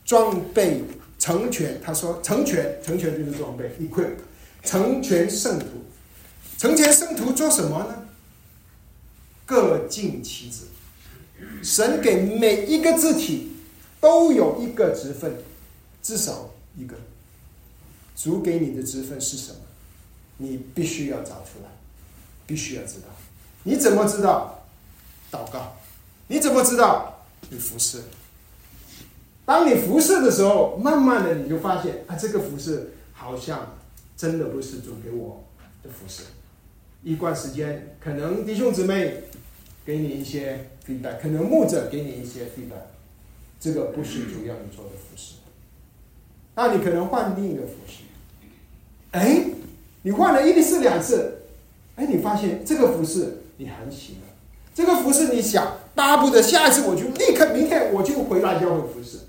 [0.03, 0.83] 装备
[1.17, 4.15] 成全，他说成全，成全就是装备，equip，
[4.61, 5.67] 成全圣徒，
[6.57, 8.05] 成全圣徒做什么呢？
[9.45, 10.65] 各尽其职。
[11.63, 13.53] 神给每一个字体
[14.01, 15.33] 都有一个职分，
[16.01, 16.97] 至少一个。
[18.17, 19.59] 主给你的职分是什么？
[20.37, 21.69] 你必须要找出来，
[22.45, 23.07] 必须要知道。
[23.63, 24.65] 你怎么知道？
[25.31, 25.75] 祷告。
[26.27, 27.25] 你怎么知道？
[27.49, 28.01] 你服侍。
[29.45, 33.77] 当你服侍的时候，慢慢的你就发现，啊，这个服侍好像
[34.17, 35.43] 真的不是主给我
[35.83, 36.23] 的服侍。
[37.03, 39.23] 一段时间，可能弟兄姊妹
[39.85, 42.87] 给你一些 feedback，可能牧者给你一些 feedback，
[43.59, 45.35] 这个不是主要你做的服侍。
[46.55, 48.03] 那你可能换另一个服侍。
[49.11, 49.45] 哎。
[50.03, 51.43] 你换了一次两次，
[51.95, 54.21] 哎，你发现这个服饰你很喜欢，
[54.75, 59.19] 这个服饰你想巴不得下一次我就立刻明天我就回来教会服饰，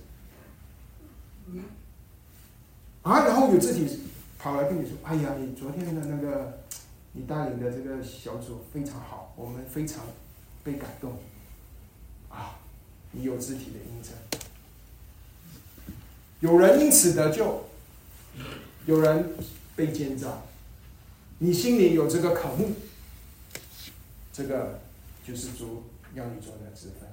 [3.03, 4.01] 啊，然后有自己
[4.39, 6.59] 跑来跟你说，哎呀，你昨天的那个
[7.13, 10.01] 你带领的这个小组非常好，我们非常
[10.65, 11.13] 被感动，
[12.29, 12.59] 啊，
[13.13, 14.13] 你有肢体的印证，
[16.41, 17.65] 有人因此得救，
[18.87, 19.35] 有人
[19.77, 20.43] 被建造。
[21.39, 22.73] 你心里有这个渴慕，
[24.33, 24.81] 这个
[25.27, 25.83] 就是主
[26.15, 27.09] 要你做的职分。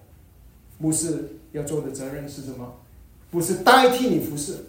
[0.77, 2.79] 牧师要做的责任是什么？
[3.29, 4.65] 不是代替你服侍，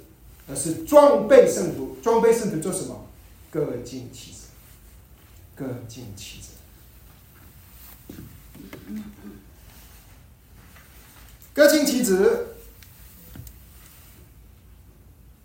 [0.48, 1.96] 而是装备圣徒。
[2.02, 3.06] 装备圣徒做什么？
[3.50, 4.38] 各尽其职，
[5.54, 6.48] 各尽其职，
[11.52, 12.46] 各尽其职。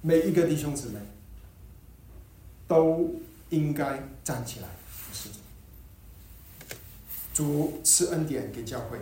[0.01, 0.99] 每一个弟兄姊妹
[2.67, 3.15] 都。
[3.49, 5.35] 应该站起来服侍主，
[7.33, 8.99] 主赐恩典给教会，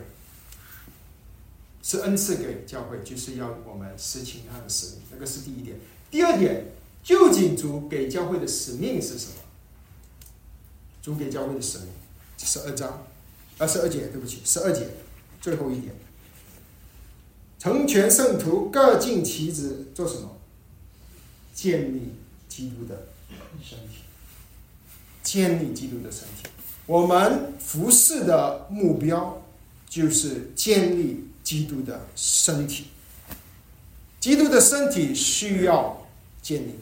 [1.82, 5.78] 是恩赐给教会，就是要我们实行他的使命，那个是第一点。
[6.12, 6.66] 第二点，
[7.04, 9.34] 究竟主给教会的使命是什么？
[11.02, 11.88] 主给教会的使命，
[12.38, 13.06] 十二章，
[13.58, 14.88] 二，十二节，对不起，十二节，
[15.42, 15.94] 最后一点，
[17.60, 20.32] 成全圣徒，各尽其职，做什么？
[21.54, 22.14] 建立
[22.50, 23.08] 基督的
[23.64, 24.05] 身体，
[25.36, 26.48] 建立基督的身体。
[26.86, 29.42] 我们服侍的目标
[29.90, 32.86] 就是建立基督的身体。
[34.22, 36.08] 基督的身体需要
[36.42, 36.76] 建立，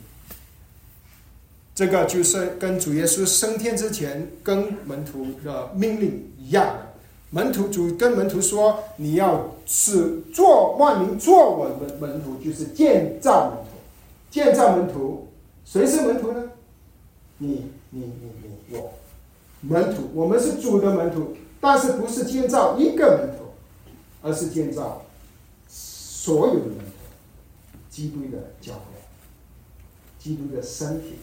[1.73, 6.93] 这个就是跟主耶稣升天之前跟门徒的命令一样的。
[7.31, 13.71] 门徒主跟门徒说：“你要是做万民做我们门徒，就是建造门徒。
[14.29, 15.27] 建造门徒，
[15.65, 16.43] 谁是门徒呢？
[17.39, 18.93] 你、你、你、你、我。”
[19.65, 23.53] 门徒，我们是主的门徒，但是不是建造一个门徒，
[24.21, 25.05] 而是建造
[25.69, 26.91] 所有的门徒，
[27.89, 28.81] 基督的教会，
[30.19, 31.13] 基督的身体。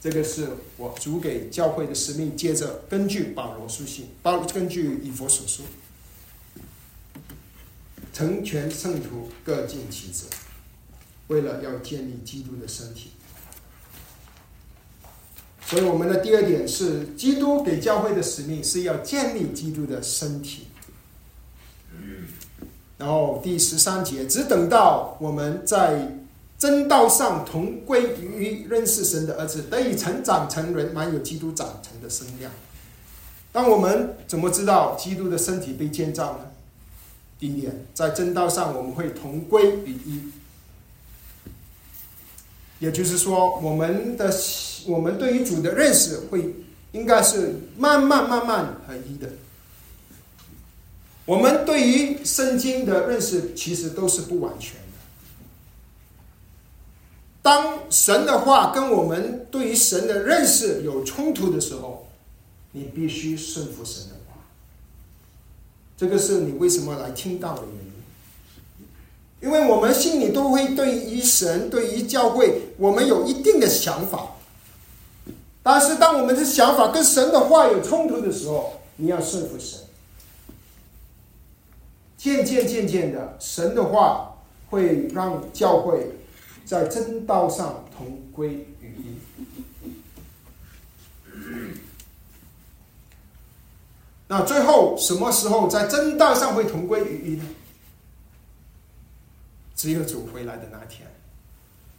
[0.00, 2.36] 这个是我主给教会的使命。
[2.36, 5.64] 接着，根据保罗书信，保根据以佛所说，
[8.12, 10.24] 成全圣徒，各尽其职，
[11.28, 13.12] 为了要建立基督的身体。
[15.72, 20.66] 所以，我们的第二点是，基督给教会的使命是要建立基督的身体。
[22.98, 26.18] 然后第十三节，只等到我们在
[26.58, 32.52] 真道上同归于认识神的儿子，得以成长成人，满有基督长成的身量。
[33.50, 36.50] 当我们怎么知道基督的身体被建造呢？
[37.38, 40.20] 第一点，在真道上我们会同归于一，
[42.82, 44.30] 也就是说，我们的。
[44.84, 46.56] 我们对于主的认识会
[46.90, 49.28] 应该是慢慢慢慢合一的。
[51.24, 54.80] 我们对于圣经的认识其实都是不完全的。
[57.42, 62.08] 当神的话跟我们对于神的认识有冲突的时候，
[62.72, 64.38] 你必须顺服神的话。
[65.96, 67.91] 这个是你为什么来听到的原因。
[69.42, 74.28] 因为我们心里都会对于神、对于教会，我们有一定的想法。
[75.64, 79.80] 但是，当我们的想法跟神的话有冲突的时候，你要顺服神。
[82.16, 84.32] 渐渐渐渐的，神的话
[84.70, 86.08] 会让教会
[86.64, 88.48] 在真道上同归
[88.80, 89.16] 于一。
[94.28, 97.44] 那最后什么时候在真道上会同归于一呢？
[99.82, 101.08] 只有主回来的那天，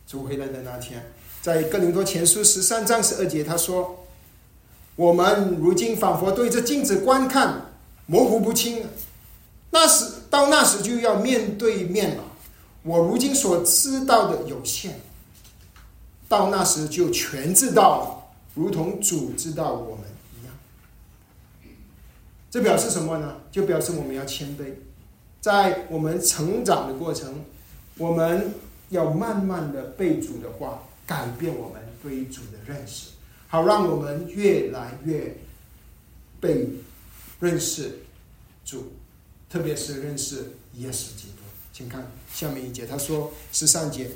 [0.08, 1.04] 主回来的那天。
[1.42, 4.06] 在哥林多前书十三章十二节，他说
[4.96, 7.74] ：“我们如今仿佛对着镜子观看，
[8.06, 8.86] 模糊不清。
[9.72, 12.24] 那时到那时就要面对面了。
[12.84, 15.02] 我如今所知道的有限，
[16.30, 20.06] 到那时就全知道了，如同主知道我们
[20.40, 20.56] 一样。
[22.50, 23.42] 这表示什么呢？
[23.52, 24.72] 就表示我们要谦卑，
[25.42, 27.44] 在我们成长的过程，
[27.98, 28.54] 我们
[28.90, 33.10] 要慢慢的背主的话。”改变我们对主的认识，
[33.50, 35.36] 好让我们越来越
[36.40, 36.66] 被
[37.42, 38.00] 认识
[38.64, 38.94] 主，
[39.50, 41.44] 特别是认识耶稣基督。
[41.74, 44.12] 请看下面一节，他说十三节，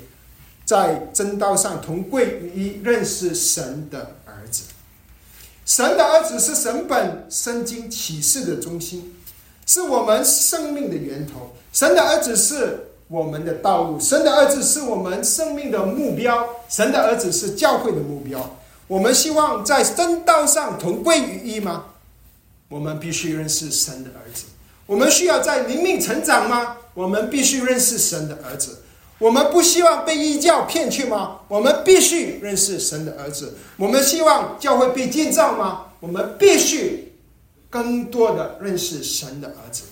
[0.64, 4.64] 在真道上同归于一，认识神的儿子。
[5.66, 9.14] 神的儿子是神本身经启示的中心，
[9.66, 11.54] 是我们生命的源头。
[11.70, 12.87] 神的儿子是。
[13.08, 18.58] 我们的道路，神的儿子是我们生命的目标，神的儿子是教会的目标。
[18.86, 21.86] 我们希望在真道上同归于一吗？
[22.68, 24.44] 我们必须认识神的儿子。
[24.84, 26.76] 我们需要在灵命成长吗？
[26.94, 28.82] 我们必须认识神的儿子。
[29.18, 31.40] 我们不希望被异教骗去吗？
[31.48, 33.56] 我们必须认识神的儿子。
[33.76, 35.86] 我们希望教会被建造吗？
[36.00, 37.14] 我们必须
[37.70, 39.84] 更多的认识神的儿子。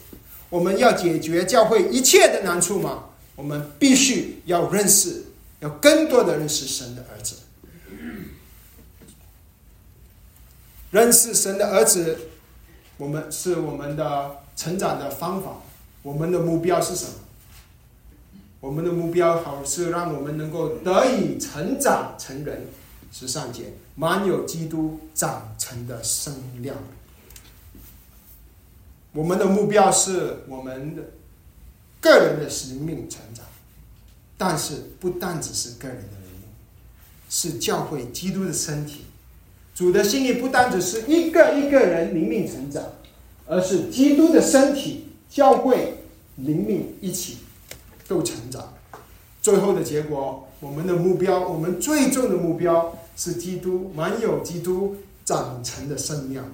[0.48, 3.04] 我们要解决教会一切的难处吗？
[3.34, 5.24] 我们必须要认识，
[5.60, 7.36] 要更多的认识神的儿子。
[10.90, 12.18] 认识神的儿子，
[12.96, 15.58] 我们是我们的成长的方法。
[16.02, 17.10] 我们的目标是什么？
[18.60, 22.66] 我们的目标好是让我们能够得以成长成人，
[23.12, 26.32] 十三节满有基督长成的身
[26.62, 26.76] 量。
[29.16, 31.02] 我们的目标是我们的
[32.02, 33.42] 个人的生命成长，
[34.36, 36.42] 但是不单只是个人的生命，
[37.30, 39.06] 是教会基督的身体。
[39.74, 42.84] 主的心意不单只是一个一个人灵命成长，
[43.46, 45.94] 而是基督的身体、教会、
[46.36, 47.38] 灵命一起
[48.06, 48.74] 都成长。
[49.40, 56.44] 最后的结果，我们的目标，我们最终的目标是基督满有基督长成的圣量，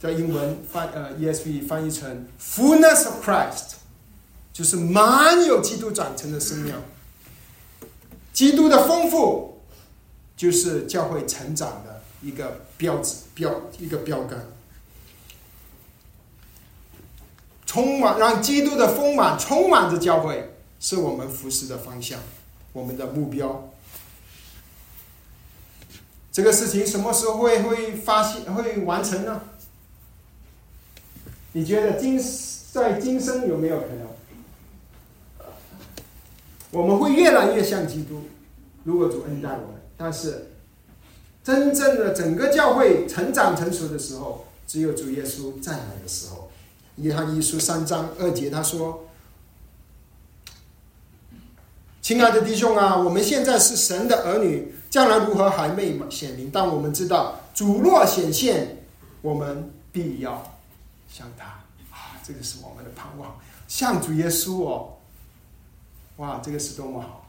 [0.00, 3.74] 在英文翻呃 ESV 翻译成 fullness of Christ，
[4.50, 6.80] 就是满有基督长成的圣量。
[8.32, 9.60] 基督的丰富，
[10.38, 14.46] 就是教会成长的一个标志标一个标杆。
[17.66, 22.18] 充满让基督的丰满充满着教会，是我们服侍的方向，
[22.72, 23.70] 我们的目标。
[26.32, 29.42] 这个事情什么时候会会发现会完成呢？
[31.52, 32.20] 你觉得今
[32.72, 34.06] 在今生有没有可能？
[36.70, 38.22] 我们会越来越像基督，
[38.84, 39.80] 如果主恩待我们。
[39.96, 40.50] 但是，
[41.42, 46.48] 真正的整个教会成长成熟的时候，只有主耶稣再来的时候。
[46.96, 49.08] 约翰一书三章二节他说
[52.00, 58.84] ：“亲爱的弟兄啊，我们现在是神的儿女，将来如何还没显明，但我们知道主若显现，
[59.22, 60.59] 我们必要
[61.12, 61.44] 像他
[61.90, 62.16] 啊！
[62.24, 63.38] 这个是我们的盼望，
[63.68, 64.96] 像主耶稣哦。
[66.16, 67.28] 哇，这个是多么好，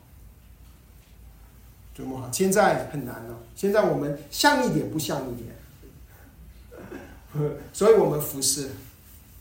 [1.95, 2.31] 多么好！
[2.31, 5.55] 现在很难了，现在我们像一点不像一点，
[7.73, 8.69] 所以我们服侍。”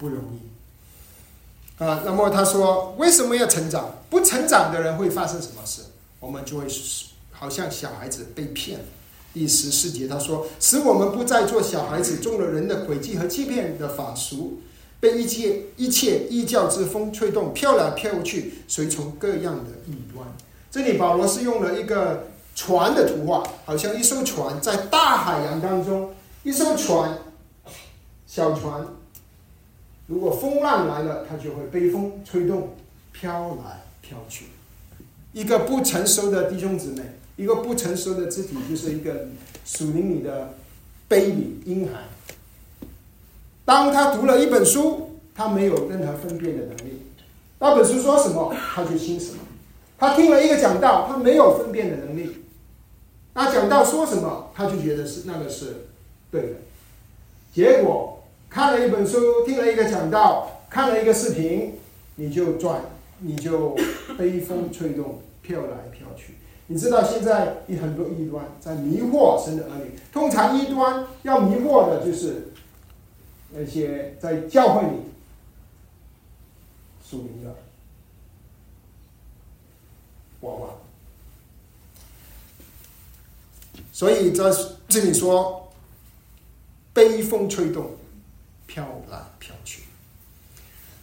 [0.01, 2.01] 不容易啊！
[2.07, 3.97] 那么他说：“为什么要成长？
[4.09, 5.83] 不成长的人会发生什么事？
[6.19, 6.67] 我们就会
[7.31, 8.81] 好像小孩子被骗。”
[9.33, 14.61] 第十四节他说：“使我们不再做小孩子中了人的诡计和欺骗的法术，
[14.99, 20.27] 被一切一切异教之风吹动，飘来飘去，随从各样的异端。”
[20.71, 26.13] 这里保罗是用了一个船的图画，好像一艘船在大海洋当中，
[26.43, 27.19] 一艘船，
[28.27, 28.87] 小船。
[30.07, 32.75] 如果风浪来了，它就会被风吹动，
[33.13, 34.47] 飘来飘去。
[35.33, 37.03] 一个不成熟的弟兄姊妹，
[37.41, 39.29] 一个不成熟的肢体，就是一个
[39.65, 40.53] 属灵里的
[41.09, 42.01] baby 婴孩。
[43.65, 47.01] 当他读了一本书，他没有任何分辨的能力。
[47.59, 49.39] 那本书说什么，他就信什么。
[49.99, 52.45] 他听了一个讲道，他没有分辨的能力。
[53.33, 55.87] 那讲道说什么，他就觉得是那个是
[56.31, 56.49] 对的。
[57.55, 58.19] 结果。
[58.51, 61.75] 看了一本书，听了一个讲道，看了一个视频，
[62.17, 62.83] 你就转，
[63.21, 63.79] 你就
[64.19, 66.35] 被风吹动，飘来飘去。
[66.71, 69.99] 你知道现在有很多异端在迷惑神的儿女。
[70.13, 72.53] 通常异端要迷惑的就是
[73.51, 74.97] 那些在教会里
[77.05, 77.53] 属灵的
[80.43, 80.69] 娃娃。
[83.93, 84.45] 所以在
[84.87, 85.73] 这里说，
[86.93, 87.97] 被风吹动。
[88.69, 89.83] 飘来飘去，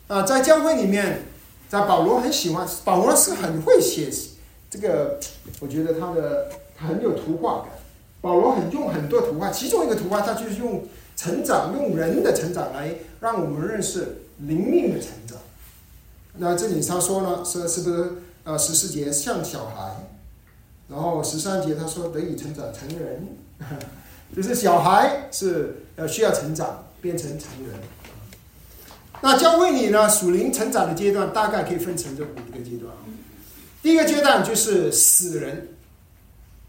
[0.07, 1.23] 啊，在教会里面，
[1.67, 4.09] 在保罗很喜欢，保罗是很会写
[4.79, 5.19] 这个，
[5.59, 7.69] 我觉得他的很有图画感。
[8.21, 10.83] 保罗很用很多图画，其中一个图画，他就是用
[11.15, 15.37] 成长，用人的成长来让我们认识灵命的成长。
[16.37, 18.11] 那这里他说呢，说是不是
[18.43, 19.95] 呃十四节像小孩，
[20.89, 23.27] 然后十三节他说得以成长成人，
[24.35, 26.83] 就是小孩是呃需要成长。
[26.99, 27.79] 变成成人。
[29.21, 32.91] 那教会里呢，属灵成长的阶段大概可以分成这五个阶段。
[33.81, 35.69] 第一个阶段就是死人，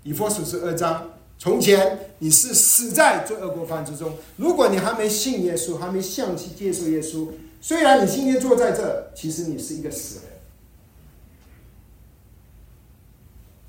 [0.02, 1.12] 以佛所是二章。
[1.40, 7.28] 从前你是死在罪恶过犯之中，如果你还没信耶稣，还没向去接受耶稣，
[7.60, 10.24] 虽然你今天坐在这，其实你是一个死人，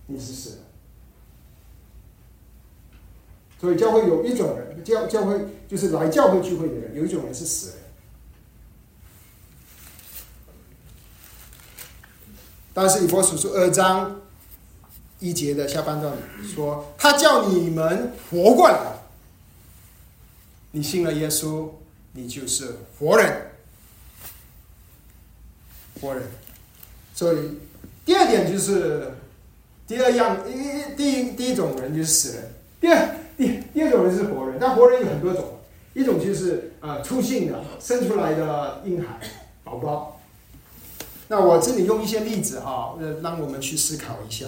[0.07, 0.59] 你是死人。
[3.61, 7.77] 所以教会有一种人，教教会就是来教会聚会的人，有一种人是死人。
[12.73, 14.21] 但是以佛所书二章
[15.19, 16.13] 一节的下半段
[16.43, 18.79] 说，他叫你们活过来，
[20.71, 21.69] 你信了耶稣，
[22.13, 23.51] 你就是活人，
[25.99, 26.23] 活人。
[27.13, 27.59] 所以
[28.05, 29.13] 第二点就是
[29.85, 33.15] 第二样，一第一第一种人就是死人，第二。
[33.37, 35.59] 第第二种人是活人，但活人有很多种，
[35.93, 39.17] 一种就是呃出性的生出来的婴孩
[39.63, 40.18] 宝宝。
[41.31, 44.47] 那我这里用一些例子哈，呃，让我们去思考一下。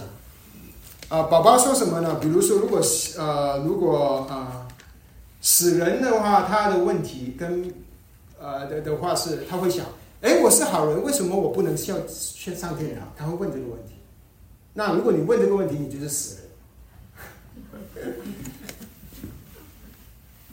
[1.10, 2.18] 啊，宝宝说什么呢？
[2.20, 2.82] 比如说，如果
[3.18, 4.68] 呃如果啊
[5.42, 7.72] 死人的话，他的问题跟
[8.40, 9.86] 呃的的话是，他会想，
[10.22, 13.14] 哎，我是好人，为什么我不能上去上天堂？
[13.16, 13.94] 他会问这个问题。
[14.74, 16.38] 那如果你问这个问题，你就是死
[17.96, 18.16] 人。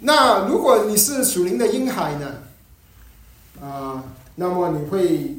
[0.00, 2.34] 那如果你是属灵的婴孩呢？
[3.62, 4.04] 啊
[4.34, 5.34] 那么你会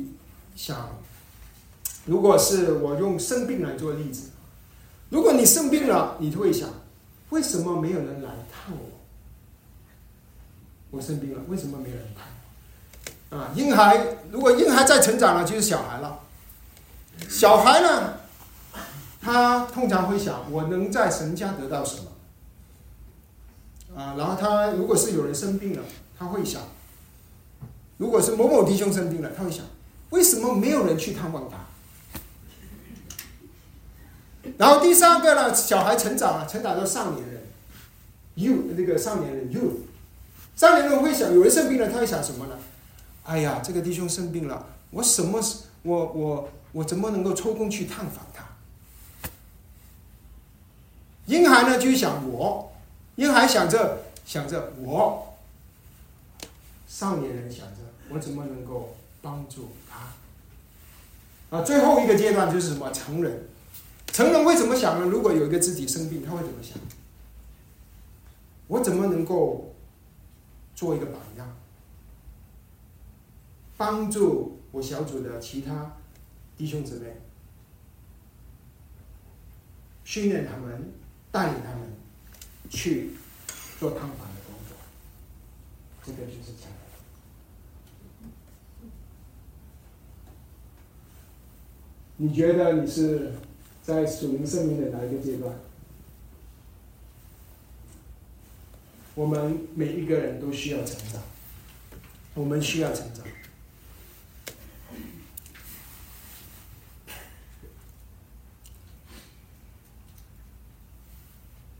[0.60, 0.89] 想，
[2.05, 4.32] 如果是我用生病来做例子，
[5.10, 6.68] 如果你生病了，你就会想，
[7.30, 8.99] 为什么没有人来看我？
[10.91, 13.39] 我生病了，为什么没有人看？
[13.39, 16.20] 啊，婴孩如果婴孩在成长了，就是小孩了。
[17.30, 18.18] 小孩呢，
[19.22, 23.97] 他通常会想，我能在神家得到什么？
[23.97, 25.84] 啊，然后他如果是有人生病了，
[26.18, 26.62] 他会想，
[27.95, 29.64] 如果是某某弟兄生病了，他会想，
[30.10, 31.57] 为什么没有人去探望他？
[34.57, 37.43] 然后第三个呢，小孩成长了，成长到少年人
[38.36, 39.82] ，you 那个少年人 you，
[40.55, 42.57] 少年人会想，有人生病了，他会想什么呢？
[43.24, 45.39] 哎呀，这个弟兄生病了，我什么
[45.84, 48.43] 我我我怎么能够抽空去探访他？
[51.28, 52.72] 婴孩呢，就想我。
[53.18, 55.38] 婴孩想着想着我，
[56.88, 57.76] 少年人想着
[58.10, 61.58] 我怎么能够帮助他？
[61.58, 62.92] 啊，最后一个阶段就是什么？
[62.92, 63.48] 成人，
[64.08, 65.06] 成人会怎么想呢？
[65.06, 66.78] 如果有一个肢体生病，他会怎么想？
[68.68, 69.74] 我怎么能够
[70.76, 71.58] 做一个榜样，
[73.78, 75.98] 帮助我小组的其他
[76.58, 77.18] 弟兄姊妹，
[80.04, 80.92] 训练他们，
[81.32, 81.90] 带领他们。
[82.72, 83.10] 去
[83.80, 84.78] 做探访的工作，
[86.06, 86.68] 这个就是这
[92.22, 93.32] 你觉得你是
[93.82, 95.56] 在属灵生命的哪一个阶段？
[99.16, 101.22] 我们每一个人都需要成长，
[102.34, 103.26] 我们需要成长。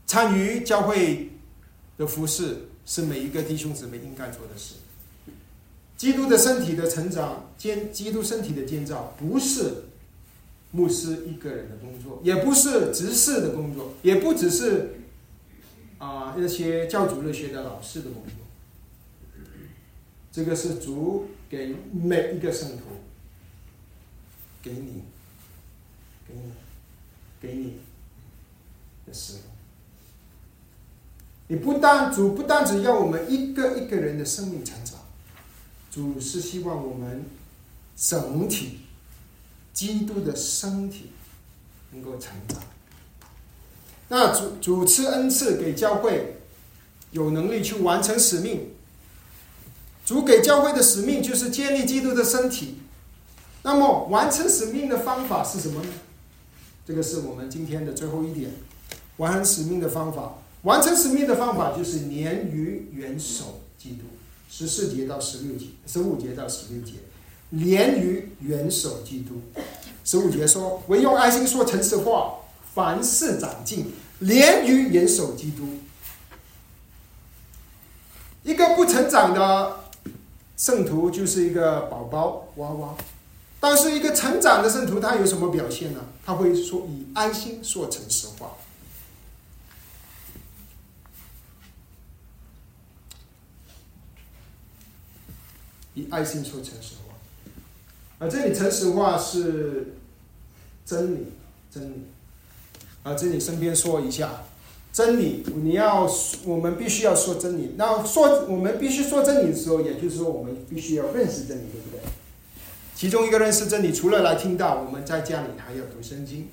[0.06, 1.30] 参与教会
[1.98, 4.76] 的服饰是每一个弟兄姊妹应该做的事。
[5.98, 9.84] 基督的身体的成长，建基督身体的建造，不是
[10.72, 15.00] 牧师一个人的工作，也不是执事的工作，也不只是
[15.98, 18.32] 啊那些教主日学的老师的工作。
[20.32, 22.84] 这个是主给每一个圣徒，
[24.62, 25.02] 给你，
[26.28, 26.52] 给你，
[27.40, 27.78] 给你
[29.06, 29.38] 的事。
[31.48, 35.00] 你不单主不单只要我们一个一个人的生命成长，
[35.90, 37.24] 主是希望我们
[37.96, 38.82] 整体
[39.72, 41.10] 基督的身体
[41.92, 42.60] 能够成长。
[44.08, 46.36] 那主主持恩赐给教会
[47.12, 48.70] 有能力去完成使命。
[50.04, 52.78] 主给教会的使命就是建立基督的身体。
[53.62, 55.88] 那么完成使命的方法是什么呢？
[56.86, 58.50] 这个是我们今天的最后一点，
[59.18, 60.34] 完成使命的方法。
[60.62, 64.04] 完成使命的方法就是连于元首基督，
[64.50, 66.94] 十四节到十六节，十五节到十六节，
[67.50, 69.40] 连于元首基督。
[70.04, 72.34] 十五节说：“唯用爱心说诚实话，
[72.74, 75.78] 凡事长进，连于元首基督。”
[78.42, 79.80] 一个不成长的
[80.56, 82.96] 圣徒就是一个宝宝娃娃，
[83.60, 86.00] 但是一个成长的圣徒他有什么表现呢？
[86.24, 88.52] 他会说以爱心说诚实话。
[95.94, 97.09] 以爱心说诚实话，
[98.20, 99.94] 啊，这里诚实话是
[100.84, 101.26] 真理，
[101.70, 101.94] 真理。
[103.02, 104.44] 啊，这里身边说一下，
[104.92, 106.06] 真理，你要
[106.44, 107.74] 我们必须要说真理。
[107.78, 112.00] 那说我们必须说真理的时候，也就是说我们必须要认识真理，对不对？
[112.94, 116.48] 其中一个认识真理，除了来听到，我们在家里还要读圣经。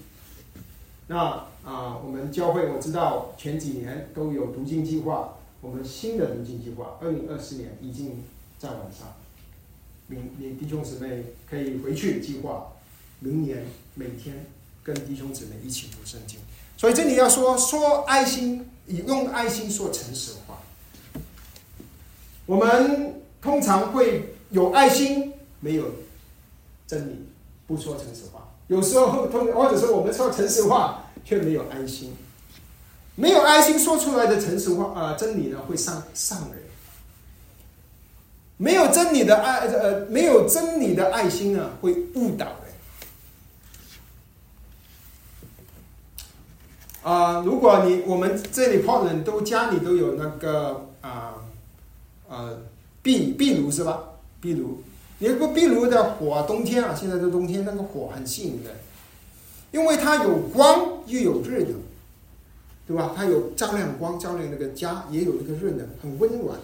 [1.07, 1.17] 那
[1.65, 8.23] 啊，我们教会我知道前几年都有读经计划，我们新的读经计划，二零二四年已经
[8.57, 9.16] 在网上。
[10.07, 12.73] 明你弟兄姊妹可以回去计划，
[13.19, 14.45] 明年每天
[14.83, 16.39] 跟弟兄姊妹一起读圣经。
[16.77, 20.59] 所以这里要说说爱心，用爱心说诚实话。
[22.45, 25.85] 我们通常会有爱心，没有
[26.87, 27.27] 真理，
[27.65, 28.47] 不说诚实话。
[28.67, 32.13] 有时候通或者说我们说诚实话，却没有爱心。
[33.15, 36.63] 没有爱心说出来的诚实话啊，真理呢会伤伤人。
[38.57, 42.55] 没有真理的爱，呃，没有真理的爱心啊，会误导人。
[47.03, 51.35] 啊，如果你我们这里泡人都家里都有那个啊，
[52.27, 52.59] 呃，
[53.03, 53.99] 壁壁炉是吧？
[54.41, 54.81] 壁炉，
[55.19, 58.73] 你个壁炉的火，冬天啊，现在的冬天那个火很吸引人，
[59.71, 61.75] 因为它有光又有热能，
[62.87, 63.13] 对吧？
[63.15, 66.59] 它有照亮光，照亮那个家，也有那个热能，很温暖。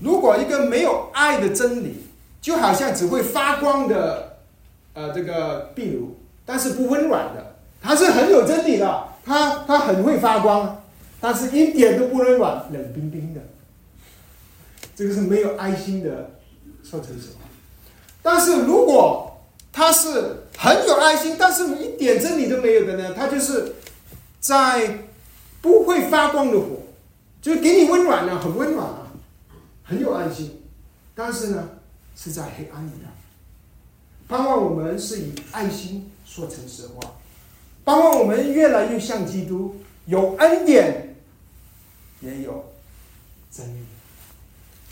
[0.00, 2.06] 如果一个没有爱的真理，
[2.40, 4.38] 就好像只会发光的，
[4.94, 10.82] 呃，这个壁炉，但是不温暖的，它是很有真理的，它它很会发光，
[11.20, 13.40] 但是一点都不温暖，冷冰冰的。
[14.94, 16.30] 这个是没有爱心的
[16.82, 17.34] 说成什么？
[18.22, 19.40] 但是如果
[19.72, 23.14] 它是很有爱心，但是一点真理都没有的呢？
[23.16, 23.76] 它就是
[24.38, 24.98] 在
[25.60, 26.66] 不会发光的火，
[27.40, 28.86] 就是给你温暖了，很温暖，
[29.92, 30.62] 很有爱心，
[31.14, 31.68] 但是呢。
[32.14, 33.08] 是在黑暗里的，
[34.28, 37.14] 盼望我们是以爱心说诚实话，
[37.86, 41.16] 盼望我们越来越像基督，有恩典，
[42.20, 42.70] 也有
[43.50, 43.80] 真理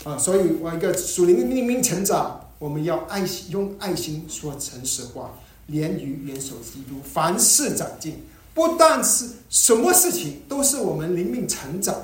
[0.03, 0.17] 啊！
[0.17, 5.37] 所以，我一个属灵的命命成长，我们要爱心，用爱心说诚实话，
[5.67, 8.19] 连于元首基督，凡事长进，
[8.55, 11.95] 不但是什么事情都是我们灵命成长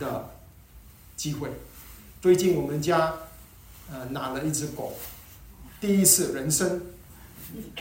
[0.00, 0.28] 的
[1.16, 1.48] 机会。
[2.22, 3.12] 最近我们家。
[3.90, 4.94] 呃，拿了一只狗，
[5.78, 6.80] 第一次人生，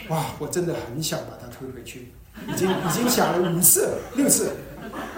[0.10, 0.26] 哇！
[0.40, 2.12] 我真的很想把它推回去，
[2.50, 4.52] 已经已经想了五次、六次，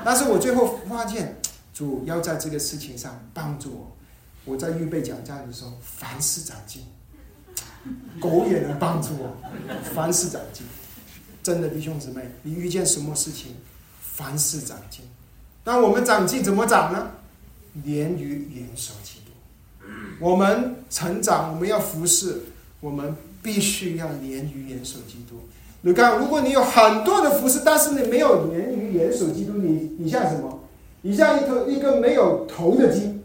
[0.05, 1.36] 但是我最后发现，
[1.74, 3.91] 主要在这个事情上帮助我。
[4.45, 6.86] 我在预备讲章的时候，凡事长进，
[8.21, 9.36] 狗也能帮助我，
[9.95, 10.63] 凡事长进。
[11.41, 13.55] 真的弟兄姊妹，你遇见什么事情，
[13.99, 15.05] 凡事长进。
[15.63, 17.11] 那我们长进怎么长呢？
[17.84, 19.88] 连于元首基督。
[20.19, 22.41] 我们成长，我们要服侍，
[22.80, 25.36] 我们必须要连于元首基督。
[25.82, 30.59] 你看，如果你有很多的服侍，但是你没有连于元首基督，你你像什么？
[31.01, 33.19] 你像一头一个没有头的鸡，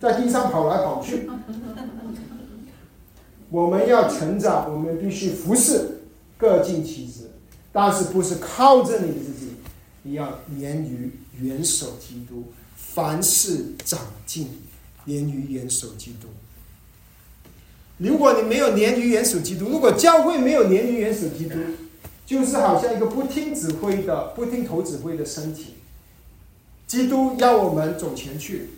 [0.00, 1.28] 在地上跑来跑去。
[3.50, 6.00] 我们要成长，我们必须服侍，
[6.38, 7.30] 各尽其职，
[7.72, 9.52] 但是不是靠着你自己，
[10.02, 12.44] 你要连于元首基督，
[12.94, 14.62] 凡事长进。
[15.06, 16.28] 连于元首基督。
[17.96, 21.56] 如果你没有连于元首基督，如果教会没有连于元首基督，
[22.26, 25.76] 就是好像一个不听指挥的、不听头指挥的身体。
[26.86, 28.68] 基督要我们走前去，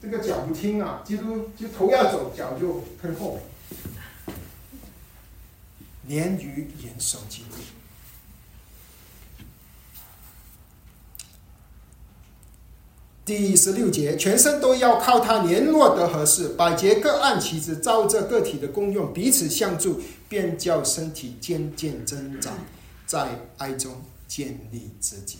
[0.00, 3.38] 这个脚不听啊，基督就头要走，脚就退后。
[6.08, 7.56] 连于元首基督。
[13.26, 22.56] 第十六节，全身都要靠它联络得合适，百节各按其职，照着个体的功用彼此相助，便叫身体渐渐增长，
[23.04, 25.38] 在爱中建立自己。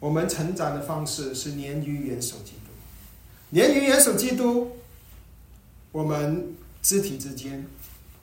[0.00, 2.72] 我们成长的方式是连于元首基督，
[3.50, 4.70] 连于元首基督，
[5.92, 7.66] 我们肢体之间，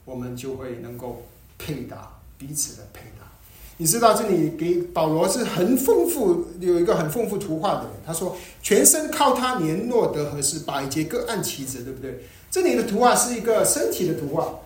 [0.03, 1.27] 我们就会能够
[1.59, 3.34] 配搭彼此的配搭。
[3.77, 7.91] 你知道这里给保罗是很丰富，有一个很丰富图画的。
[8.05, 12.23] 他说，全身靠他联络得合适，百节各按其职，对不对？
[12.49, 14.59] 这里的图画是一个身体的图画。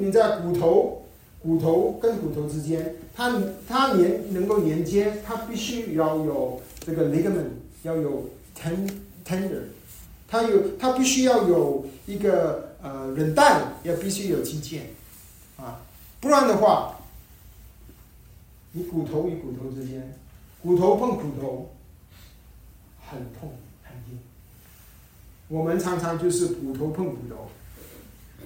[0.00, 1.02] 你在骨头、
[1.40, 3.32] 骨头跟骨头之间，它
[3.68, 7.50] 它连能够连接，它必须要有这个 ligament，
[7.84, 8.28] 要有
[8.60, 8.90] ten
[9.24, 9.62] tender，
[10.26, 14.80] 它有它必须要有一个呃韧带，也必须有肌腱
[15.62, 15.82] 啊，
[16.18, 16.96] 不然的话。
[18.72, 20.16] 你骨头与骨头之间，
[20.62, 21.74] 骨头碰骨头，
[23.08, 23.52] 很痛
[23.82, 24.18] 很硬。
[25.48, 27.50] 我们常常就是骨头碰骨头，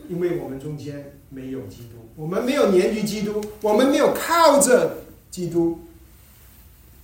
[0.09, 5.81] 因为我们中间没有基督，我们没有连于基督，我们没有靠着基督，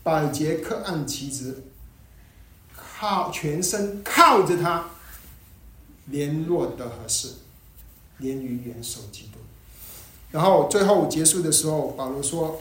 [0.03, 1.65] 百节克按其职，
[2.75, 4.89] 靠全身靠着他，
[6.07, 7.35] 联络的合适，
[8.17, 9.39] 连于元首基督。
[10.31, 12.59] 然后最后结束的时候，保罗说。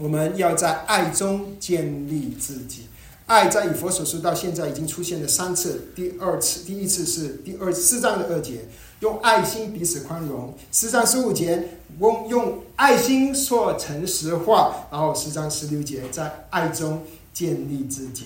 [0.00, 2.86] 我们要在爱中建立自己。
[3.26, 8.64] 爱在以佛所说到现在已经出现了三次，第二次，第一次是第二四章的二节，
[9.00, 11.68] 用爱心彼此宽容；四章十五节，
[12.00, 18.24] 用用爱心说诚实话；然后四章十六节，在爱中建立自己。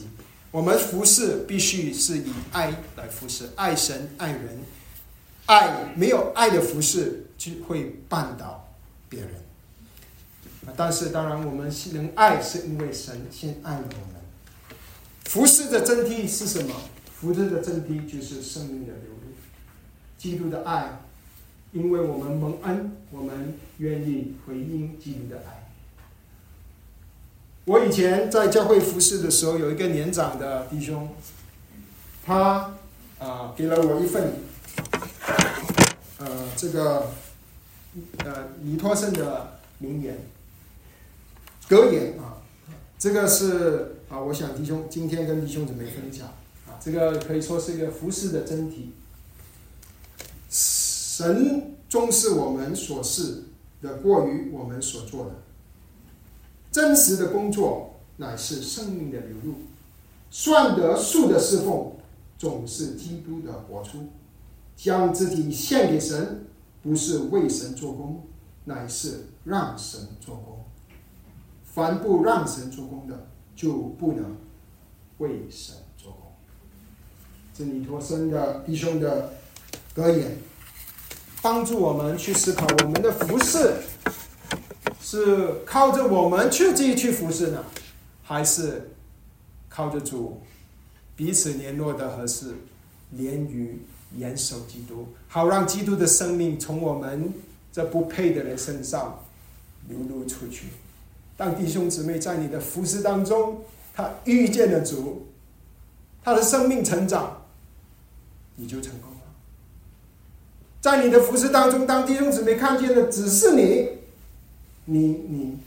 [0.52, 4.60] 我们服侍必须是以爱来服侍，爱神爱人。
[5.46, 8.66] 爱没有爱的服侍就会绊倒
[9.10, 9.43] 别人。
[10.76, 14.22] 但是，当然，我们能爱，是因为神先爱我们。
[15.24, 16.74] 服侍的真谛是什么？
[17.20, 19.32] 服侍的真谛就是生命的流露，
[20.16, 21.00] 基督的爱。
[21.72, 25.72] 因为我们蒙恩，我们愿意回应基督的爱。
[27.64, 31.08] 我以前在教会服侍的时候，有一个年长的弟兄，
[32.24, 32.74] 他
[33.18, 34.34] 啊给了我一份
[36.18, 37.10] 呃这个
[38.18, 40.18] 呃尼托森的名言。
[41.74, 42.40] 格言啊，
[42.96, 46.28] 这个是啊，我想弟兄今天跟弟兄姊妹分享
[46.68, 46.78] 啊。
[46.80, 48.90] 这个可以说是一个服饰的真谛。
[50.48, 53.42] 神重视我们所事
[53.82, 55.32] 的过于我们所做的，
[56.70, 59.54] 真实的工作乃是生命的流露，
[60.30, 61.92] 算得数的侍奉
[62.38, 64.10] 总是基督的活出，
[64.76, 66.46] 将自己献给神，
[66.84, 68.24] 不是为神做工，
[68.64, 70.63] 乃是让神做工。
[71.74, 74.36] 凡不让神做工的，就不能
[75.18, 76.32] 为神做工。
[77.52, 79.34] 这里托生的弟兄的
[79.92, 80.38] 格言。
[81.42, 83.74] 帮助我们去思考，我们的服饰
[84.98, 87.62] 是靠着我们去自己去服侍呢，
[88.22, 88.92] 还是
[89.68, 90.40] 靠着主
[91.14, 92.54] 彼此联络的合适，
[93.10, 93.82] 连于
[94.16, 97.30] 严守基督，好让基督的生命从我们
[97.70, 99.22] 这不配的人身上
[99.86, 100.68] 流露出去。
[101.36, 103.62] 当弟兄姊妹在你的服饰当中，
[103.94, 105.26] 他遇见了主，
[106.22, 107.42] 他的生命成长，
[108.56, 109.16] 你就成功了。
[110.80, 113.88] 在你的服饰当中，当弟兄姊妹看见的只是你，
[114.84, 115.58] 你你，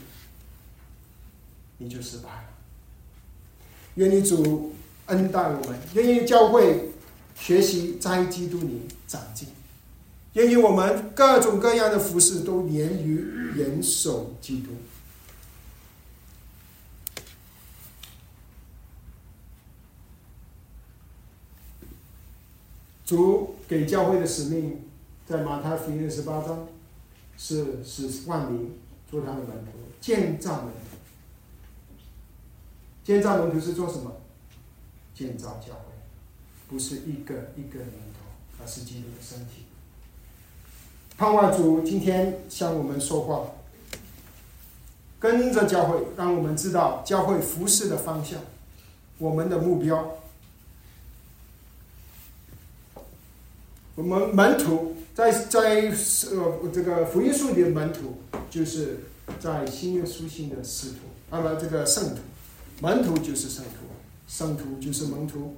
[1.78, 2.44] 你就失败了。
[3.96, 4.72] 愿你主
[5.06, 6.92] 恩待我们，愿意教会
[7.36, 9.48] 学习在基督里长进，
[10.34, 14.70] 愿意我们各种各样的服饰都连于严守基督。
[23.08, 24.82] 主给教会的使命。
[25.26, 26.66] 在马太福音十八章，
[27.38, 28.78] 是使万民
[29.10, 30.96] 做他的门徒，建造门徒。
[33.04, 34.12] 建造门徒是做什么？
[35.14, 35.92] 建造教会，
[36.68, 39.64] 不是一个一个门徒，而是基督的身体。
[41.16, 43.52] 盼望主今天向我们说话，
[45.18, 48.40] 跟着教会，让我们知道教会服饰的方向，
[49.18, 50.17] 我们的目标，
[53.98, 54.94] 我们门徒。
[55.12, 55.92] 在在
[56.30, 58.18] 呃这个福音书里的门徒，
[58.48, 59.00] 就是
[59.40, 62.20] 在新约书信的使徒，那么这个圣徒，
[62.80, 63.88] 门徒就是圣徒，
[64.28, 65.56] 圣徒就是门徒。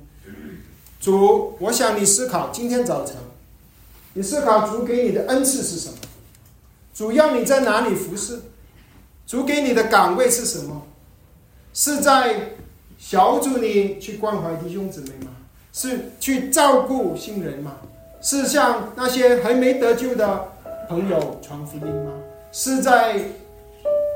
[0.99, 3.16] 主，我想你思考今天早晨，
[4.14, 5.99] 你思考主给你的恩赐是什么？
[6.95, 8.41] 主要你在哪里服侍？
[9.26, 10.86] 主给你的岗位是什么？
[11.74, 12.53] 是在
[12.97, 15.32] 小组里去关怀弟兄姊妹吗？
[15.74, 17.76] 是去照顾新人吗？
[18.21, 20.49] 是向那些还没得救的
[20.89, 22.12] 朋友传福音吗？
[22.53, 23.18] 是在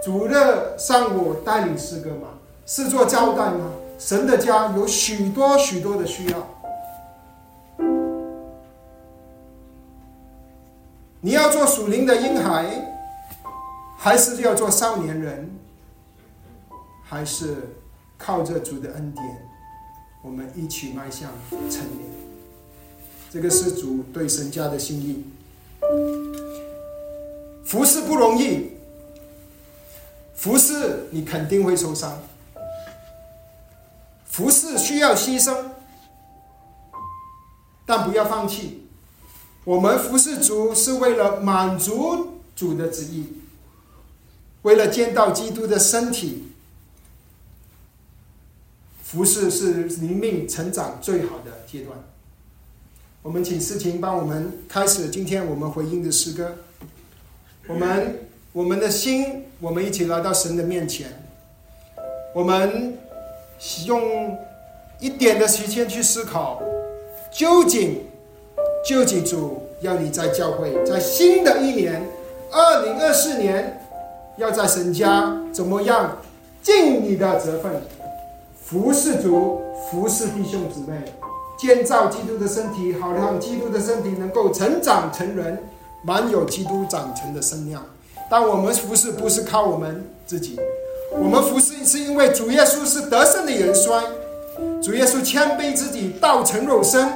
[0.04, 0.34] 主日
[0.76, 2.28] 上午带领诗歌吗？
[2.66, 3.70] 是做招待吗？
[3.98, 6.46] 神的家有许多许多的需要。
[11.20, 12.66] 你要做属灵的婴孩，
[13.96, 15.50] 还是要做少年人？
[17.02, 17.56] 还是
[18.18, 19.24] 靠着主的恩典，
[20.22, 21.30] 我们一起迈向
[21.70, 22.23] 成年？
[23.34, 25.24] 这个是主对神家的心意。
[27.64, 28.68] 服侍不容易，
[30.36, 32.22] 服侍你肯定会受伤，
[34.24, 35.70] 服侍需要牺牲，
[37.84, 38.84] 但不要放弃。
[39.64, 43.26] 我们服侍主是为了满足主的旨意，
[44.62, 46.44] 为了见到基督的身体。
[49.02, 51.98] 服侍是灵命成长最好的阶段。
[53.24, 56.54] 我们请思琴帮我们开始今天我们回应的诗歌。
[57.66, 58.18] 我们
[58.52, 61.06] 我们的心，我们一起来到神的面前。
[62.34, 62.98] 我们
[63.86, 64.36] 用
[65.00, 66.60] 一点的时间去思考，
[67.32, 68.02] 究竟
[68.86, 72.06] 究竟主要你在教会，在新的一年
[72.52, 73.80] 二零二四年，
[74.36, 76.18] 要在神家怎么样
[76.62, 77.72] 尽你的责分，
[78.62, 80.98] 服侍主，服侍弟兄姊妹。
[81.64, 85.58] 建造基督的身体，好让基督的身体能够成长成人，
[86.02, 87.82] 满有基督长成的身量。
[88.30, 90.60] 但我们服侍不是靠我们自己，
[91.10, 94.02] 我们服侍是因为主耶稣是得胜的元帅，
[94.82, 97.10] 主耶稣谦卑自己，道成肉身，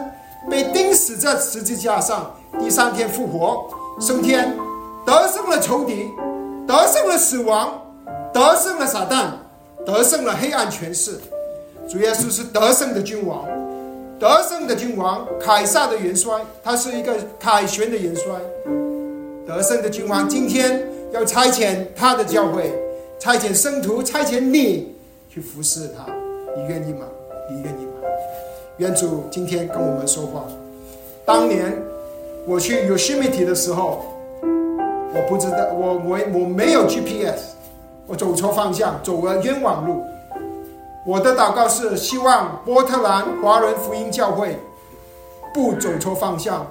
[0.49, 3.69] 被钉死在十字架上，第三天复活
[4.01, 4.57] 升天，
[5.05, 6.09] 得胜了仇敌，
[6.67, 7.83] 得胜了死亡，
[8.33, 9.27] 得胜了撒旦，
[9.85, 11.21] 得胜了黑暗权势。
[11.87, 13.45] 主耶稣是得胜的君王。
[14.19, 18.25] 得胜的君王，凯撒的元帅，他是一个凯旋的元帅。
[19.47, 22.73] 得胜的君王今天要差遣他的教会，
[23.21, 24.93] 差遣圣徒，差遣你
[25.31, 26.13] 去服侍他，
[26.57, 27.07] 你愿意吗？
[27.49, 27.93] 你愿意吗？
[28.79, 30.45] 愿主今天跟我们说话。
[31.25, 31.73] 当年
[32.45, 34.05] 我去 Yosemite 的时候，
[34.43, 37.55] 我不知道，我我我没有 GPS，
[38.09, 40.03] 我走错方向，走了冤枉路。
[41.09, 44.61] 我的祷告是希望波特兰华人福音教会
[45.55, 46.67] 不走错方向，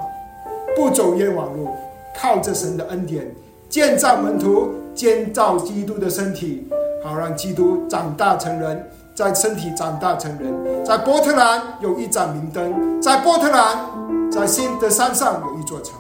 [0.76, 1.70] 不走冤枉路，
[2.16, 3.36] 靠着神的恩典
[3.68, 6.70] 建造门徒，建造基督的身体，
[7.04, 10.86] 好让基督长大成人，在身体长大成人。
[10.86, 15.96] 在波特兰有一盏明灯，在波特兰，在新的山上有一座城。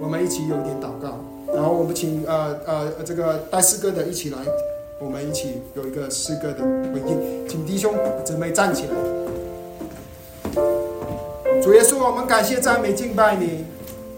[0.00, 1.18] 我们一起有点祷告，
[1.52, 4.38] 然后我们请呃呃这个带诗歌的一起来。
[4.98, 7.94] 我们一起有一个诗歌的回应，请弟兄
[8.24, 8.92] 姊妹站起来。
[11.60, 13.66] 主耶稣，我们感谢赞美敬拜你，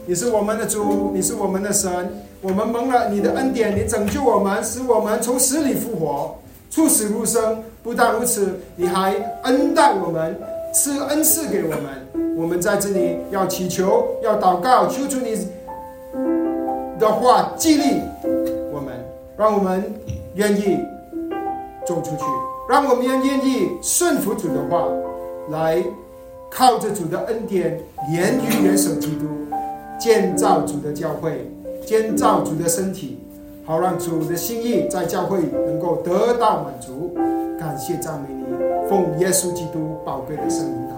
[0.07, 6.37] 你是我们的主，你是我们的神，我们蒙了你的恩典，你拯救我们，使我们从死里复活，
[6.70, 7.61] 出死入生。
[7.83, 10.39] 不但如此，你还恩待我们，
[10.72, 12.37] 赐恩赐给我们。
[12.37, 15.49] 我们在这里要祈求，要祷告，求主你
[17.01, 18.01] 的话激励
[18.72, 18.95] 我们，
[19.37, 19.83] 让我们。
[20.39, 20.78] 愿意
[21.84, 22.22] 走出去，
[22.68, 24.86] 让我们愿意顺服主的话，
[25.51, 25.82] 来
[26.49, 27.76] 靠着主的恩典，
[28.09, 29.26] 连于元首基督，
[29.99, 31.51] 建造主的教会，
[31.84, 33.18] 建造主的身体，
[33.64, 37.12] 好让主的心意在教会能够得到满足。
[37.59, 38.45] 感谢赞美你，
[38.89, 40.97] 奉耶稣基督宝贵的圣名。